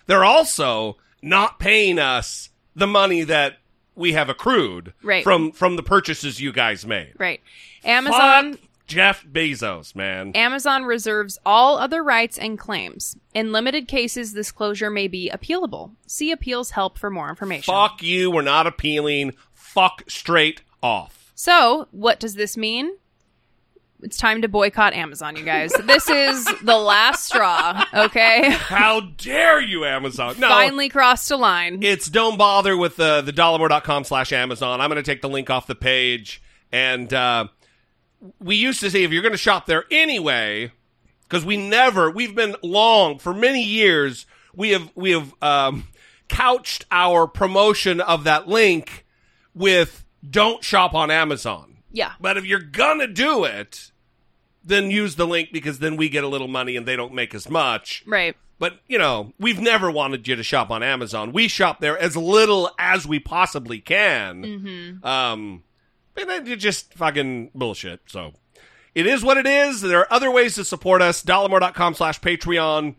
[0.07, 3.57] They're also not paying us the money that
[3.95, 5.23] we have accrued Right.
[5.23, 7.13] from from the purchases you guys made.
[7.17, 7.39] Right.
[7.85, 10.31] Amazon Fuck Jeff Bezos, man.
[10.35, 13.17] Amazon reserves all other rights and claims.
[13.33, 15.91] In limited cases, this closure may be appealable.
[16.05, 17.73] See appeals help for more information.
[17.73, 18.29] Fuck you.
[18.29, 19.33] We're not appealing.
[19.53, 21.31] Fuck straight off.
[21.35, 22.91] So, what does this mean?
[24.01, 25.73] It's time to boycott Amazon, you guys.
[25.83, 28.51] this is the last straw, okay?
[28.51, 30.35] How dare you, Amazon?
[30.39, 30.47] No.
[30.47, 31.81] Finally crossed a line.
[31.81, 34.79] It's don't bother with the the dollemore.com slash Amazon.
[34.79, 36.41] I'm going to take the link off the page.
[36.71, 37.47] And uh,
[38.39, 40.71] we used to say if you're going to shop there anyway,
[41.23, 44.25] because we never, we've been long for many years.
[44.55, 45.87] We have we have um,
[46.29, 49.05] couched our promotion of that link
[49.53, 51.77] with don't shop on Amazon.
[51.91, 52.13] yeah.
[52.19, 53.91] But if you're gonna do it,
[54.63, 57.35] then use the link because then we get a little money and they don't make
[57.35, 58.03] as much.
[58.07, 58.35] Right.
[58.57, 61.33] But, you know, we've never wanted you to shop on Amazon.
[61.33, 64.43] We shop there as little as we possibly can.
[64.43, 65.05] Mm-hmm.
[65.05, 65.63] Um,
[66.17, 68.01] and then it's just fucking bullshit.
[68.07, 68.33] So
[68.93, 69.81] it is what it is.
[69.81, 71.23] There are other ways to support us.
[71.23, 72.95] Dollemore.com slash Patreon.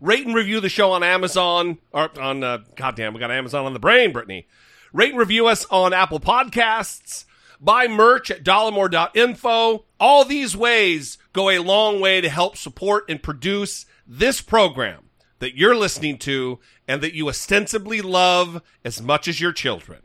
[0.00, 1.78] Rate and review the show on Amazon.
[1.92, 4.46] Or on, uh, goddamn, we got Amazon on the brain, Brittany.
[4.92, 7.24] Rate and review us on Apple Podcasts.
[7.60, 9.84] Buy merch at dollemore.info.
[9.98, 15.10] All these ways go a long way to help support and produce this program
[15.40, 16.58] that you're listening to
[16.88, 20.00] and that you ostensibly love as much as your children.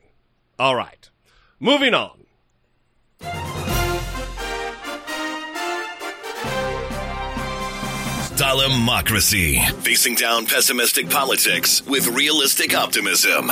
[0.59, 1.09] All right.
[1.59, 2.11] Moving on.
[8.35, 9.71] Dollemocracy.
[9.81, 13.49] Facing down pessimistic politics with realistic optimism.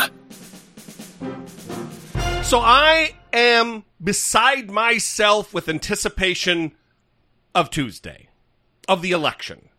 [2.44, 6.74] So I am beside myself with anticipation
[7.56, 8.28] of Tuesday,
[8.90, 9.70] of the election.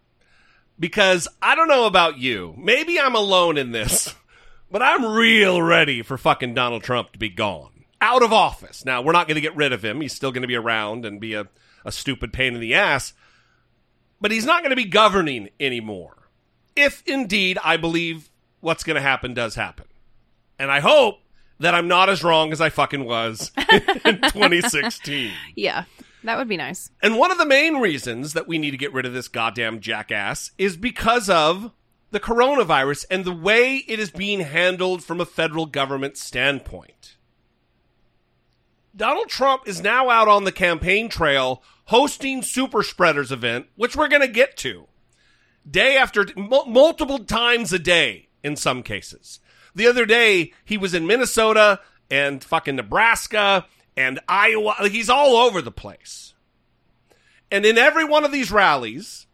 [0.80, 2.54] Because I don't know about you.
[2.56, 4.14] Maybe I'm alone in this,
[4.70, 7.73] but I'm real ready for fucking Donald Trump to be gone.
[8.04, 8.84] Out of office.
[8.84, 10.02] Now, we're not going to get rid of him.
[10.02, 11.48] He's still going to be around and be a,
[11.86, 13.14] a stupid pain in the ass.
[14.20, 16.28] But he's not going to be governing anymore.
[16.76, 18.28] If indeed I believe
[18.60, 19.86] what's going to happen does happen.
[20.58, 21.20] And I hope
[21.60, 25.32] that I'm not as wrong as I fucking was in 2016.
[25.54, 25.84] Yeah.
[26.24, 26.90] That would be nice.
[27.02, 29.80] And one of the main reasons that we need to get rid of this goddamn
[29.80, 31.72] jackass is because of
[32.10, 37.13] the coronavirus and the way it is being handled from a federal government standpoint.
[38.96, 44.08] Donald Trump is now out on the campaign trail hosting super spreaders event, which we're
[44.08, 44.86] going to get to.
[45.68, 49.40] Day after mul- multiple times a day in some cases.
[49.74, 51.80] The other day he was in Minnesota
[52.10, 53.66] and fucking Nebraska
[53.96, 54.76] and Iowa.
[54.88, 56.34] He's all over the place.
[57.50, 59.26] And in every one of these rallies,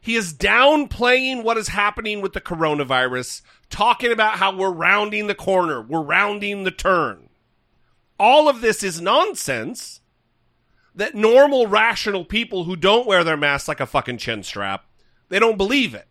[0.00, 5.34] he is downplaying what is happening with the coronavirus, talking about how we're rounding the
[5.34, 7.28] corner, we're rounding the turn.
[8.22, 10.00] All of this is nonsense
[10.94, 14.84] that normal, rational people who don't wear their masks like a fucking chin strap,
[15.28, 16.06] they don't believe it.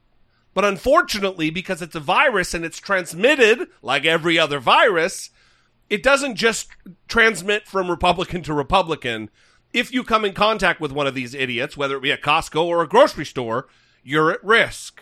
[0.53, 5.30] But unfortunately, because it's a virus and it's transmitted like every other virus,
[5.89, 6.72] it doesn't just
[7.07, 9.30] transmit from Republican to Republican.
[9.72, 12.62] If you come in contact with one of these idiots, whether it be a Costco
[12.62, 13.70] or a grocery store,
[14.03, 15.01] you're at risk.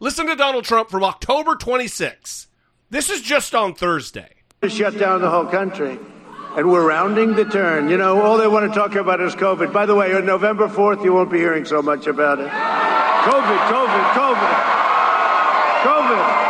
[0.00, 2.48] Listen to Donald Trump from October 26.
[2.90, 4.39] This is just on Thursday.
[4.62, 5.98] To shut down the whole country.
[6.54, 7.88] And we're rounding the turn.
[7.88, 9.72] You know, all they want to talk about is COVID.
[9.72, 12.50] By the way, on November 4th, you won't be hearing so much about it.
[12.50, 14.52] COVID, COVID, COVID.
[15.80, 16.40] COVID.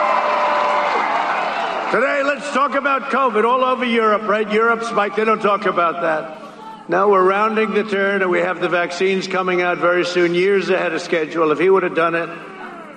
[1.92, 4.50] Today, let's talk about COVID all over Europe, right?
[4.50, 5.14] Europe spiked.
[5.14, 6.88] They don't talk about that.
[6.88, 10.68] Now we're rounding the turn, and we have the vaccines coming out very soon, years
[10.68, 11.52] ahead of schedule.
[11.52, 12.28] If he would have done it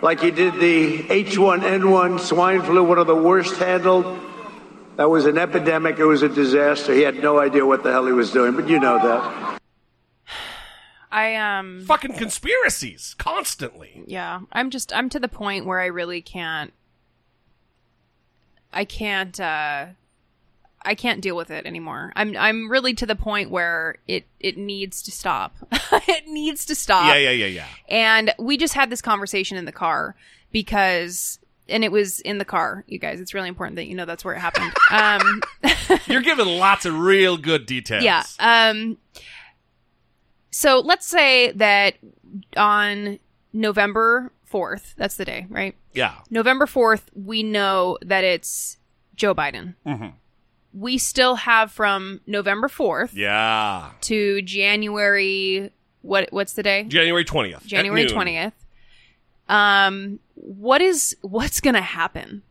[0.02, 4.23] like he did the H1N1 swine flu, one of the worst handled,
[4.98, 6.00] that was an epidemic.
[6.00, 6.94] It was a disaster.
[6.94, 9.60] He had no idea what the hell he was doing, but you know that.
[11.12, 14.04] I um Fucking conspiracies constantly.
[14.08, 16.74] yeah, I'm just I'm to the point where I really can't
[18.72, 19.86] I can't uh
[20.86, 22.12] I can't deal with it anymore.
[22.16, 25.56] I'm I'm really to the point where it it needs to stop.
[25.72, 27.08] it needs to stop.
[27.08, 27.68] Yeah, yeah, yeah, yeah.
[27.88, 30.16] And we just had this conversation in the car
[30.52, 31.38] because
[31.70, 33.20] and it was in the car, you guys.
[33.22, 34.72] It's really important that you know that's where it happened.
[34.92, 35.42] Um
[36.08, 38.04] You're giving lots of real good details.
[38.04, 38.24] yeah.
[38.40, 38.98] Um
[40.52, 41.96] so let's say that
[42.56, 43.20] on
[43.54, 45.76] November 4th, that's the day, right?
[45.94, 46.14] Yeah.
[46.30, 48.78] November 4th, we know that it's
[49.16, 49.76] Joe Biden.
[49.86, 50.14] Mhm.
[50.74, 53.92] We still have from November 4th Yeah.
[54.02, 56.84] to January what what's the day?
[56.84, 57.66] January 20th.
[57.66, 58.52] January 20th.
[59.48, 62.44] Um what is what's going to happen?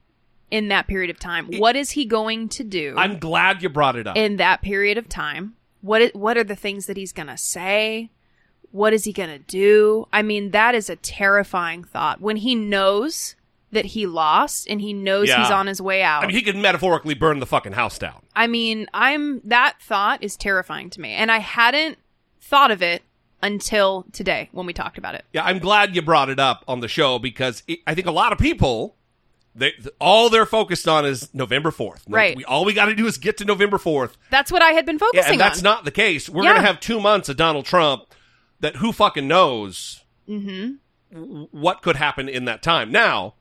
[0.51, 1.49] in that period of time?
[1.59, 4.19] What is he going to do I'm glad you brought it up.
[4.19, 5.55] in that period of time?
[5.81, 8.11] What what are the things that he's going to say?
[8.71, 10.07] What is he going to do?
[10.13, 12.21] I mean, that is a terrifying thought.
[12.21, 13.35] When he knows
[13.71, 15.41] that he lost and he knows Yeah.
[15.43, 16.23] he's on his way out.
[16.23, 18.21] I mean, he could metaphorically burn the fucking house down.
[18.37, 21.97] I mean, I'm that thought is terrifying to me, and I hadn't
[22.43, 23.03] thought of it
[23.43, 25.25] until today when we talked about it.
[25.33, 28.13] Yeah, I'm glad you brought it up on the show because it, I think a
[28.13, 28.97] lot of people,
[29.55, 32.09] they all they're focused on is November 4th.
[32.09, 32.37] No, Right.
[32.37, 34.13] We, all we got to do is get to November 4th.
[34.31, 35.65] That's what I had been Yeah, focusing and that's on.
[35.65, 36.29] not the case.
[36.29, 36.51] We're Yeah.
[36.53, 38.05] going to have two months of Donald Trump
[38.61, 40.75] that who fucking knows mm-hmm.
[41.13, 42.93] w- what could happen in that time.
[42.93, 43.35] Now,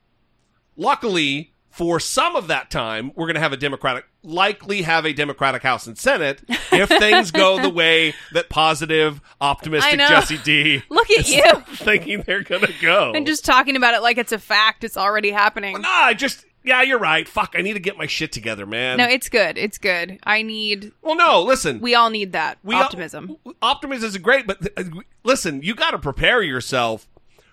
[0.76, 5.12] luckily, for some of that time, we're going to have a Democratic, likely have a
[5.12, 10.82] Democratic House and Senate if things go the way that positive, optimistic Jesse D.
[10.90, 11.42] Look at you.
[11.76, 13.12] thinking they're going to go.
[13.14, 14.84] and just talking about it like it's a fact.
[14.84, 15.80] It's already happening.
[15.80, 17.28] Nah, I just yeah, you're right.
[17.28, 18.98] Fuck, I need to get my shit together, man.
[18.98, 19.58] No, it's good.
[19.58, 20.20] It's good.
[20.22, 20.92] I need.
[21.02, 21.80] well, no, listen.
[21.80, 23.36] We all need that We all- optimism.
[23.60, 24.84] optimism is great, but uh,
[25.24, 27.08] listen, you got to prepare yourself.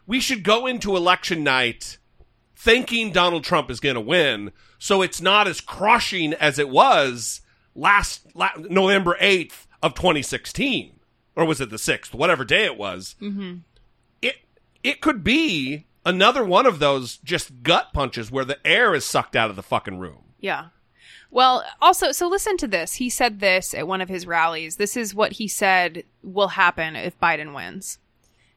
[0.05, 1.97] We should go into election night
[2.55, 7.41] thinking Donald Trump is going to win, so it's not as crushing as it was
[7.75, 10.99] last la- November eighth of 2016,
[11.35, 12.13] or was it the sixth?
[12.13, 13.15] Whatever day it was.
[13.21, 13.57] Mm-hmm.
[14.21, 14.37] It
[14.83, 19.35] it could be another one of those just gut punches where the air is sucked
[19.35, 20.23] out of the fucking room.
[20.39, 20.67] Yeah.
[21.31, 22.95] Well, also, so listen to this.
[22.95, 24.77] He said this at one of his rallies.
[24.77, 27.99] This is what he said will happen if Biden wins.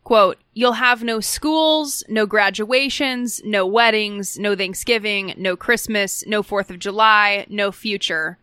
[0.04, 6.70] Quote, you'll have no schools, no graduations, no weddings, no Thanksgiving, no Christmas, no 4th
[6.70, 8.38] of July, no future.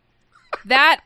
[0.66, 1.02] That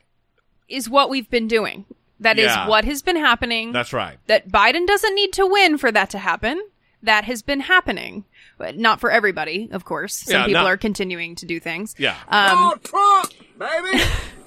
[0.69, 1.85] is what we've been doing.
[2.19, 2.67] That is Yeah.
[2.67, 3.71] what has been happening.
[3.73, 4.17] That's right.
[4.27, 6.61] that Biden doesn't need to win for that to happen.
[7.01, 8.23] That has been happening.
[8.57, 10.15] But not for everybody, of course.
[10.15, 11.95] Some Yeah, people not- are continuing to do things.
[11.97, 12.15] Yeah.
[12.29, 14.01] Um, Trump, baby.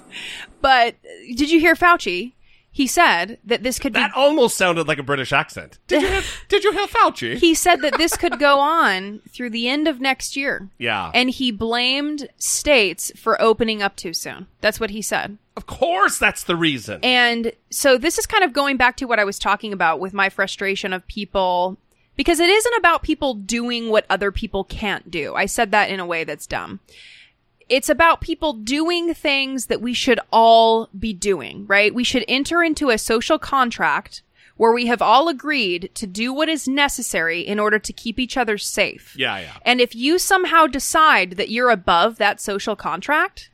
[0.62, 0.94] but
[1.34, 2.32] did you hear Fauci?
[2.76, 4.20] He said that this could be That be.
[4.20, 5.78] almost sounded like a British accent.
[5.86, 7.36] Did you hear, did you hear Fauci?
[7.38, 10.68] He said that this could go on through the end of next year.
[10.78, 11.10] yeah.
[11.14, 14.46] And he blamed states for opening up too soon.
[14.60, 15.38] That's what he said.
[15.56, 17.00] of course that's the reason.
[17.02, 20.12] And so this is kind of going back to what I was talking about with
[20.12, 21.78] my frustration of people
[22.14, 25.34] because it isn't about people doing what other people can't do.
[25.34, 26.80] I said that in a way that's dumb.
[27.68, 31.94] It's about people doing things that we should all be doing, right?
[31.94, 34.22] We should enter into a social contract
[34.56, 38.36] where we have all agreed to do what is necessary in order to keep each
[38.36, 39.14] other safe.
[39.18, 39.52] yeah, yeah.
[39.62, 43.50] And if you somehow decide that you're above that social contract,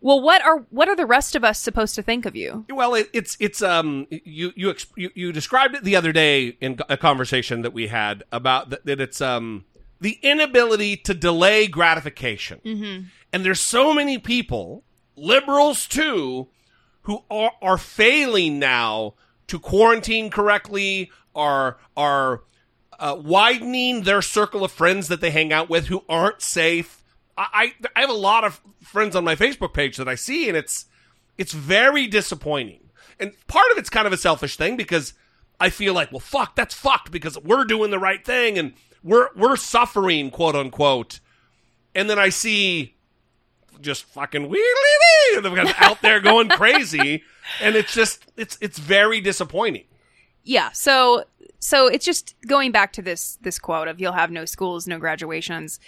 [0.00, 2.66] well, what are what are the rest of us supposed to think of you?
[2.70, 6.56] Well, it, it's it's um you you, ex- you you described it the other day
[6.60, 9.64] in a conversation that we had about th- that it's um
[10.00, 12.60] the inability to delay gratification.
[12.64, 13.06] Mm-hmm.
[13.32, 14.84] And there's so many people,
[15.16, 16.48] liberals too,
[17.02, 19.14] who are are failing now
[19.48, 22.42] to quarantine correctly, are are
[22.98, 27.02] uh, widening their circle of friends that they hang out with who aren't safe.
[27.36, 30.48] I, I I have a lot of friends on my Facebook page that I see,
[30.48, 30.86] and it's
[31.36, 32.90] it's very disappointing.
[33.20, 35.14] And part of it's kind of a selfish thing because
[35.60, 39.28] I feel like, well, fuck, that's fucked because we're doing the right thing and we're
[39.36, 41.20] we're suffering, quote unquote.
[41.94, 42.96] And then I see
[43.80, 47.22] just fucking wee wee wee out there going crazy,
[47.60, 49.84] and it's just it's it's very disappointing.
[50.44, 51.24] Yeah, so
[51.58, 54.98] so it's just going back to this this quote of you'll have no schools, no
[54.98, 55.78] graduations.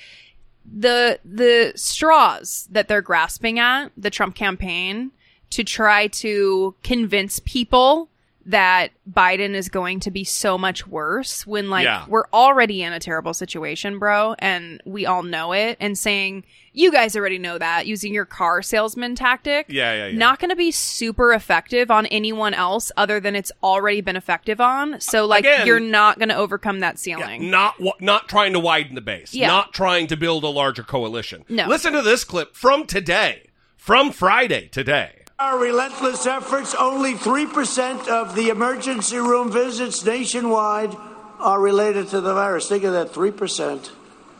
[0.70, 5.12] The the straws that they're grasping at, the Trump campaign
[5.50, 8.09] to try to convince people
[8.46, 12.04] that Biden is going to be so much worse when like Yeah.
[12.08, 16.90] we're already in a terrible situation, bro, and we all know it and saying you
[16.90, 19.66] guys already know that using your car salesman tactic.
[19.68, 20.18] Yeah, yeah, yeah.
[20.18, 24.60] Not going to be super effective on anyone else other than it's already been effective
[24.60, 25.00] on.
[25.00, 27.50] So uh, like Again- you're not going to overcome that Yeah, ceiling.
[27.50, 29.48] not wa- not trying to widen the base, Yeah.
[29.48, 31.44] not trying to build a larger coalition.
[31.48, 31.66] No.
[31.66, 35.19] Listen to this clip from today, from Friday today.
[35.40, 40.94] Our relentless efforts, only 3% of the emergency room visits nationwide
[41.38, 42.68] are related to the virus.
[42.68, 43.90] Think of that 3%.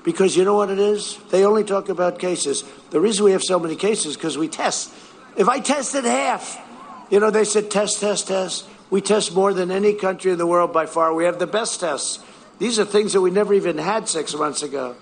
[0.04, 1.16] Because you know what it is?
[1.30, 2.64] They only talk about cases.
[2.90, 4.92] The reason we have so many cases because we test.
[5.38, 6.60] If I tested half,
[7.08, 8.68] you know, they said test, test, test.
[8.90, 11.14] We test more than any country in the world by far.
[11.14, 12.18] We have the best tests.
[12.58, 14.96] These are things that we never even had six months ago.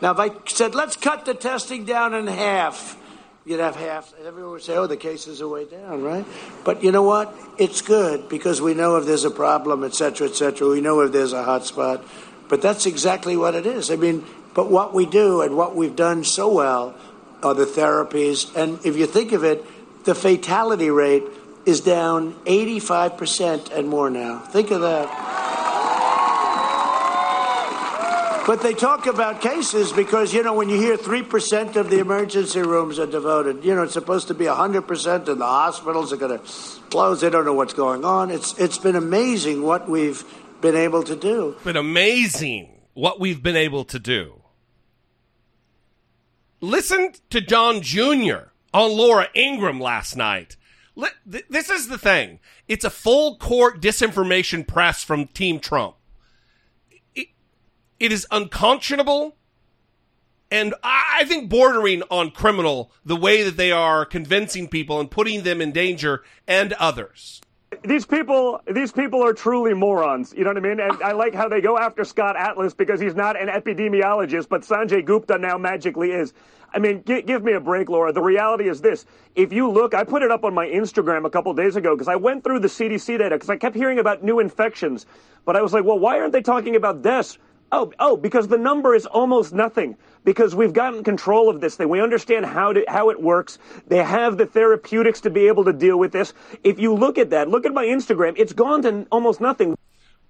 [0.00, 2.96] Now, if I said, let's cut the testing down in half,
[3.44, 4.12] you'd have half.
[4.24, 6.24] Everyone would say, oh, the cases are way down, right?
[6.64, 7.34] But you know what?
[7.58, 10.68] It's good because we know if there's a problem, et cetera, et cetera.
[10.68, 12.04] We know if there's a hot spot.
[12.48, 13.90] But that's exactly what it is.
[13.90, 14.24] I mean,
[14.54, 16.94] But what we do and what we've done so well
[17.42, 18.54] are the therapies.
[18.54, 19.64] And if you think of it,
[20.04, 21.24] the fatality rate
[21.64, 24.40] is down 85% and more now.
[24.40, 25.51] Think of that.
[28.44, 32.60] But they talk about cases because, you know, when you hear 3% of the emergency
[32.60, 36.38] rooms are devoted, you know, it's supposed to be 100% and the hospitals are going
[36.38, 36.44] to
[36.90, 37.20] close.
[37.20, 38.32] They don't know what's going on.
[38.32, 40.24] It's, it's been amazing what we've
[40.60, 41.50] been able to do.
[41.50, 44.42] It's been amazing what we've been able to do.
[46.60, 48.50] Listen to Don Jr.
[48.74, 50.56] on Laura Ingraham last night.
[51.24, 52.40] This is the thing.
[52.66, 55.94] It's a full court disinformation press from Team Trump.
[58.02, 59.36] It is unconscionable
[60.50, 65.44] and I think bordering on criminal the way that they are convincing people and putting
[65.44, 67.40] them in danger and others.
[67.84, 70.34] These people, these people are truly morons.
[70.36, 70.80] You know what I mean?
[70.80, 74.62] And I like how they go after Scott Atlas because he's not an epidemiologist, but
[74.62, 76.34] Sanjay Gupta now magically is.
[76.74, 78.12] I mean, g- give me a break, Laura.
[78.12, 79.06] The reality is this.
[79.36, 82.08] If you look, I put it up on my Instagram a couple days ago because
[82.08, 85.06] I went through the CDC data because I kept hearing about new infections.
[85.44, 87.38] But I was like, well, why aren't they talking about deaths?
[87.72, 89.96] Oh, oh, because the number is almost nothing.
[90.24, 91.88] Because we've gotten control of this thing.
[91.88, 93.58] We understand how to, how it works.
[93.88, 96.32] They have the therapeutics to be able to deal with this.
[96.62, 98.34] If you look at that, look at my Instagram.
[98.36, 99.76] It's gone to almost nothing.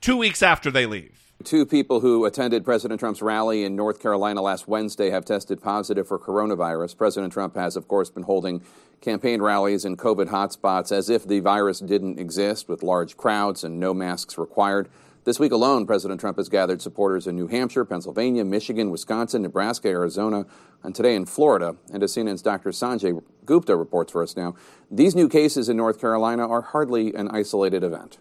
[0.00, 1.32] two weeks after they leave.
[1.44, 6.06] Two people who attended President Trump's rally in North Carolina last Wednesday have tested positive
[6.06, 6.96] for coronavirus.
[6.98, 8.62] President Trump has, of course, been holding
[9.00, 13.80] campaign rallies in COVID hotspots as if the virus didn't exist, with large crowds and
[13.80, 14.90] no masks required.
[15.24, 19.88] This week alone, President Trump has gathered supporters in New Hampshire, Pennsylvania, Michigan, Wisconsin, Nebraska,
[19.88, 20.46] Arizona,
[20.82, 21.76] and today in Florida.
[21.92, 22.70] And as CNN's Dr.
[22.70, 24.54] Sanjay Gupta reports for us now,
[24.90, 28.16] these new cases in North Carolina are hardly an isolated event.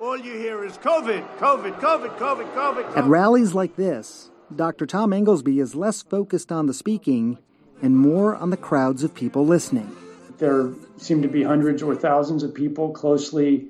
[0.00, 2.96] All you hear is COVID, COVID, COVID, COVID, COVID.
[2.96, 4.86] At rallies like this, Dr.
[4.86, 7.38] Tom Inglesby is less focused on the speaking
[7.80, 9.94] and more on the crowds of people listening.
[10.38, 13.68] There seem to be hundreds or thousands of people closely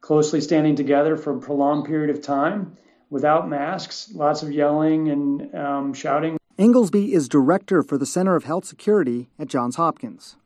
[0.00, 2.76] closely standing together for a prolonged period of time
[3.10, 6.38] without masks, lots of yelling and um, shouting.
[6.56, 10.36] Inglesby is director for the Center of Health Security at Johns Hopkins,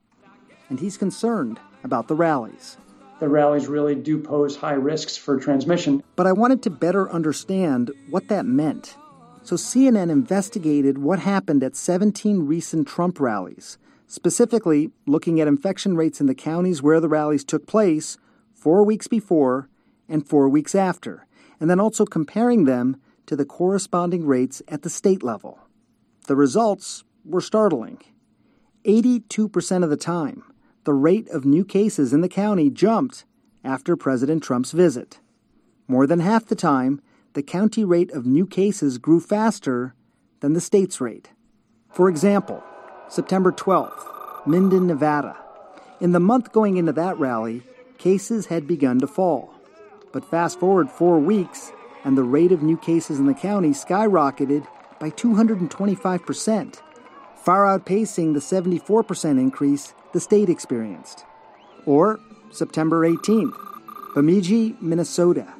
[0.68, 2.78] and he's concerned about the rallies.
[3.20, 6.02] The rallies really do pose high risks for transmission.
[6.16, 8.96] But I wanted to better understand what that meant.
[9.42, 16.20] So CNN investigated what happened at 17 recent Trump rallies, specifically looking at infection rates
[16.20, 18.18] in the counties where the rallies took place
[18.64, 19.68] four weeks before
[20.08, 21.26] and four weeks after,
[21.60, 22.96] and then also comparing them
[23.26, 25.58] to the corresponding rates at the state level.
[26.28, 28.00] The results were startling.
[28.86, 30.44] 82% of the time,
[30.84, 33.26] the rate of new cases in the county jumped
[33.62, 35.20] after President Trump's visit.
[35.86, 37.02] More than half the time,
[37.34, 39.94] the county rate of new cases grew faster
[40.40, 41.32] than the state's rate.
[41.92, 42.64] For example,
[43.10, 45.36] September 12th, Minden, Nevada.
[46.00, 47.62] In the month going into that rally,
[48.04, 49.54] cases had begun to fall.
[50.12, 51.72] But fast forward four weeks,
[52.04, 54.66] and the rate of new cases in the county skyrocketed
[55.00, 56.82] by 225%,
[57.34, 61.24] far outpacing the 74% increase the state experienced.
[61.86, 62.20] Or
[62.52, 63.56] September 18th,
[64.14, 65.54] Bemidji, Minnesota.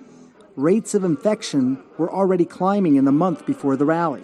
[0.54, 4.22] Rates of infection were already climbing in the month before the rally.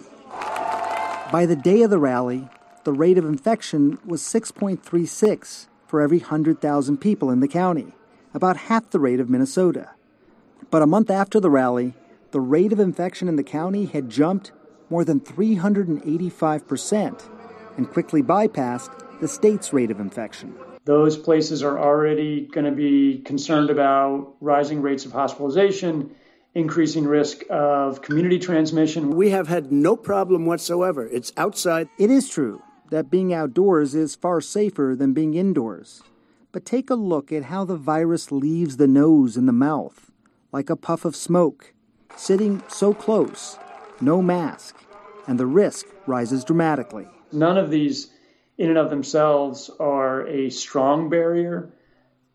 [1.31, 2.47] By the day of the rally,
[2.83, 7.93] the rate of infection was 6.36 for every 100,000 people in the county,
[8.33, 9.91] about half the rate of Minnesota.
[10.69, 11.93] But a month after the rally,
[12.31, 14.51] the rate of infection in the county had jumped
[14.89, 17.29] more than 385%
[17.77, 20.55] and quickly bypassed the state's rate of infection.
[20.85, 26.11] Those places are already going to be concerned about rising rates of hospitalization,
[26.55, 29.11] increasing risk of community transmission.
[29.11, 31.07] We have had no problem whatsoever.
[31.07, 31.89] It's outside.
[31.97, 36.01] It is true that being outdoors is far safer than being indoors.
[36.51, 40.11] But take a look at how the virus leaves the nose and the mouth,
[40.51, 41.73] like a puff of smoke,
[42.17, 43.57] sitting so close,
[44.01, 44.75] no mask,
[45.27, 47.07] and the risk rises dramatically.
[47.31, 48.11] None of these,
[48.57, 51.71] in and of themselves, are a strong barrier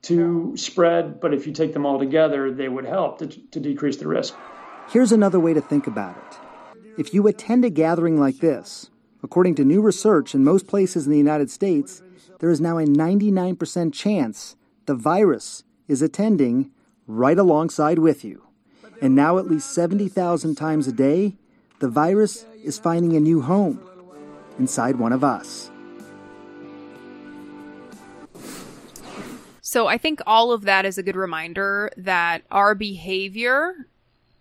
[0.03, 3.99] to spread, but if you take them all together, they would help to, to decrease
[3.99, 4.35] the risk.
[4.89, 6.39] Here's another way to think about it.
[6.97, 8.89] If you attend a gathering like this,
[9.23, 12.03] according to new research in most places in the United States,
[12.39, 14.57] there is now a 99% chance
[14.87, 16.71] the virus is attending
[17.07, 18.43] right alongside with you.
[19.01, 21.37] And now, at least 70,000 times a day,
[21.81, 23.81] the virus is finding a new home
[24.59, 25.71] inside one of us.
[29.61, 33.75] So I think all of that is a good reminder that our behavior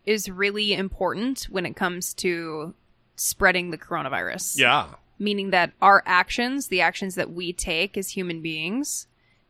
[0.05, 2.73] is really important when it comes to
[3.15, 4.57] spreading the coronavirus.
[4.57, 4.85] Yeah.
[5.17, 9.07] Meaning that our actions, the actions that we take as human beings,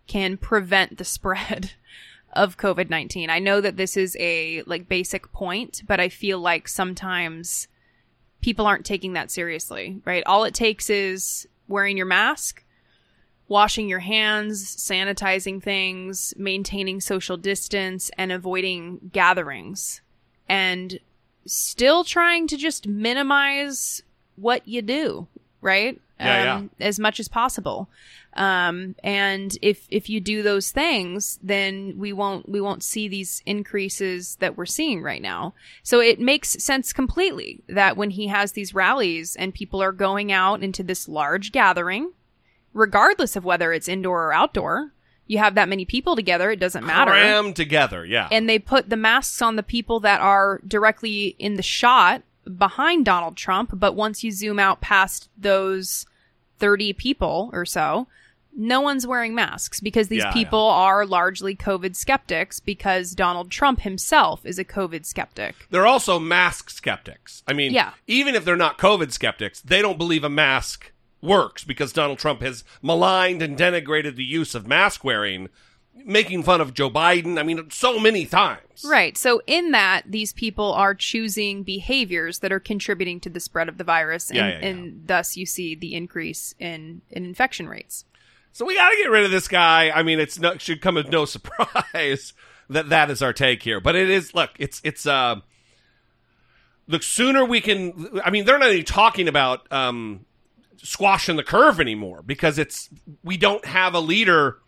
[0.07, 1.71] can prevent the spread
[2.33, 3.29] of COVID-19.
[3.29, 7.67] I know that this is a like basic point, but I feel like sometimes
[8.41, 10.23] people aren't taking that seriously, right?
[10.25, 12.63] All it takes is wearing your mask,
[13.47, 20.01] washing your hands, sanitizing things, maintaining social distance, and avoiding gatherings.
[20.47, 20.99] And
[21.45, 24.03] still trying to just minimize
[24.35, 25.27] what you do,
[25.65, 25.99] right?
[26.19, 27.89] Yeah, um, As much as possible.
[28.35, 33.41] Um, and if if you do those things, then we won't we won't see these
[33.45, 35.53] increases that we're seeing right now.
[35.83, 40.31] So it makes sense completely that when he has these rallies and people are going
[40.31, 42.13] out into this large gathering,
[42.73, 44.91] regardless of whether it's indoor or outdoor,
[45.27, 47.11] you have that many people together, it doesn't matter.
[47.11, 48.27] Crammed together, yeah.
[48.31, 52.21] And they put the masks on the people that are directly in the shot
[52.57, 53.71] behind Donald Trump.
[53.73, 56.05] But once you zoom out past those
[56.59, 58.07] 30 people or so,
[58.57, 63.81] no one's wearing masks because these Yeah, people are largely COVID skeptics because Donald Trump
[63.81, 65.55] himself is a COVID skeptic.
[65.71, 67.43] They're also mask skeptics.
[67.47, 67.91] I mean, Yeah.
[68.07, 72.41] even if they're not COVID skeptics, they don't believe a mask works because Donald Trump
[72.41, 75.49] has maligned and denigrated the use of mask wearing,
[75.95, 77.39] making fun of Joe Biden.
[77.39, 78.85] I mean, so many times.
[78.85, 79.17] Right.
[79.17, 83.77] So in that, these people are choosing behaviors that are contributing to the spread of
[83.77, 84.65] the virus, and, Yeah, yeah, yeah.
[84.67, 88.05] and thus you see the increase in, in infection rates.
[88.51, 89.89] So we got to get rid of this guy.
[89.89, 92.33] I mean, it's no, should come as no surprise
[92.69, 93.79] that that is our take here.
[93.79, 94.33] But it is.
[94.33, 95.05] Look, it's it's.
[95.05, 95.37] uh
[96.87, 98.19] The sooner we can.
[98.23, 100.25] I mean, they're not even talking about um
[100.77, 102.89] squashing the curve anymore because it's
[103.23, 104.59] we don't have a leader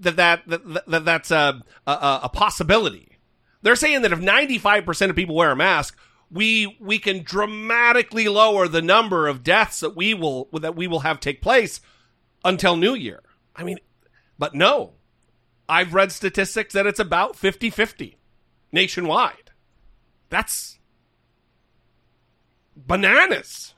[0.00, 3.18] that that, that, that that's a, a a possibility.
[3.62, 5.96] They're saying that if 95% of people wear a mask,
[6.30, 11.00] we we can dramatically lower the number of deaths that we will that we will
[11.00, 11.80] have take place
[12.44, 13.20] until New Year.
[13.54, 13.78] I mean,
[14.38, 14.92] but no.
[15.68, 18.16] I've read statistics that it's about 50-50
[18.72, 19.52] nationwide.
[20.28, 20.80] That's
[22.74, 23.74] bananas.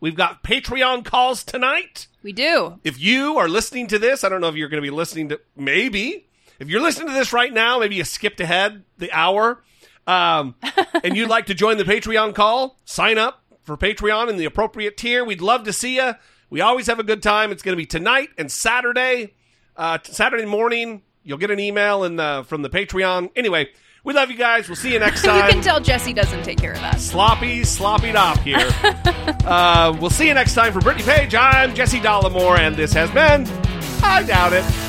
[0.00, 2.06] We've got Patreon calls tonight.
[2.22, 2.78] We do.
[2.84, 5.28] If you are listening to this, I don't know if you're going to be listening
[5.30, 6.27] to, maybe.
[6.58, 9.62] If you're listening to this right now, maybe you skipped ahead the hour,
[10.06, 10.56] um,
[11.04, 14.96] and you'd like to join the Patreon call, sign up for Patreon in the appropriate
[14.96, 15.24] tier.
[15.24, 16.14] We'd love to see you.
[16.50, 17.52] We always have a good time.
[17.52, 19.34] It's going to be tonight and Saturday,
[19.76, 21.02] uh, Saturday morning.
[21.22, 23.30] You'll get an email and uh, from the Patreon.
[23.36, 23.68] Anyway,
[24.02, 24.68] we love you guys.
[24.68, 25.46] We'll see you next time.
[25.46, 27.00] you can tell Jesse doesn't take care of that.
[27.00, 28.56] sloppy, sloppy top here.
[29.44, 31.34] uh, we'll see you next time for Brittany Page.
[31.34, 33.46] I'm Jesse Dollemore, and this has been
[34.02, 34.87] I Doubt It.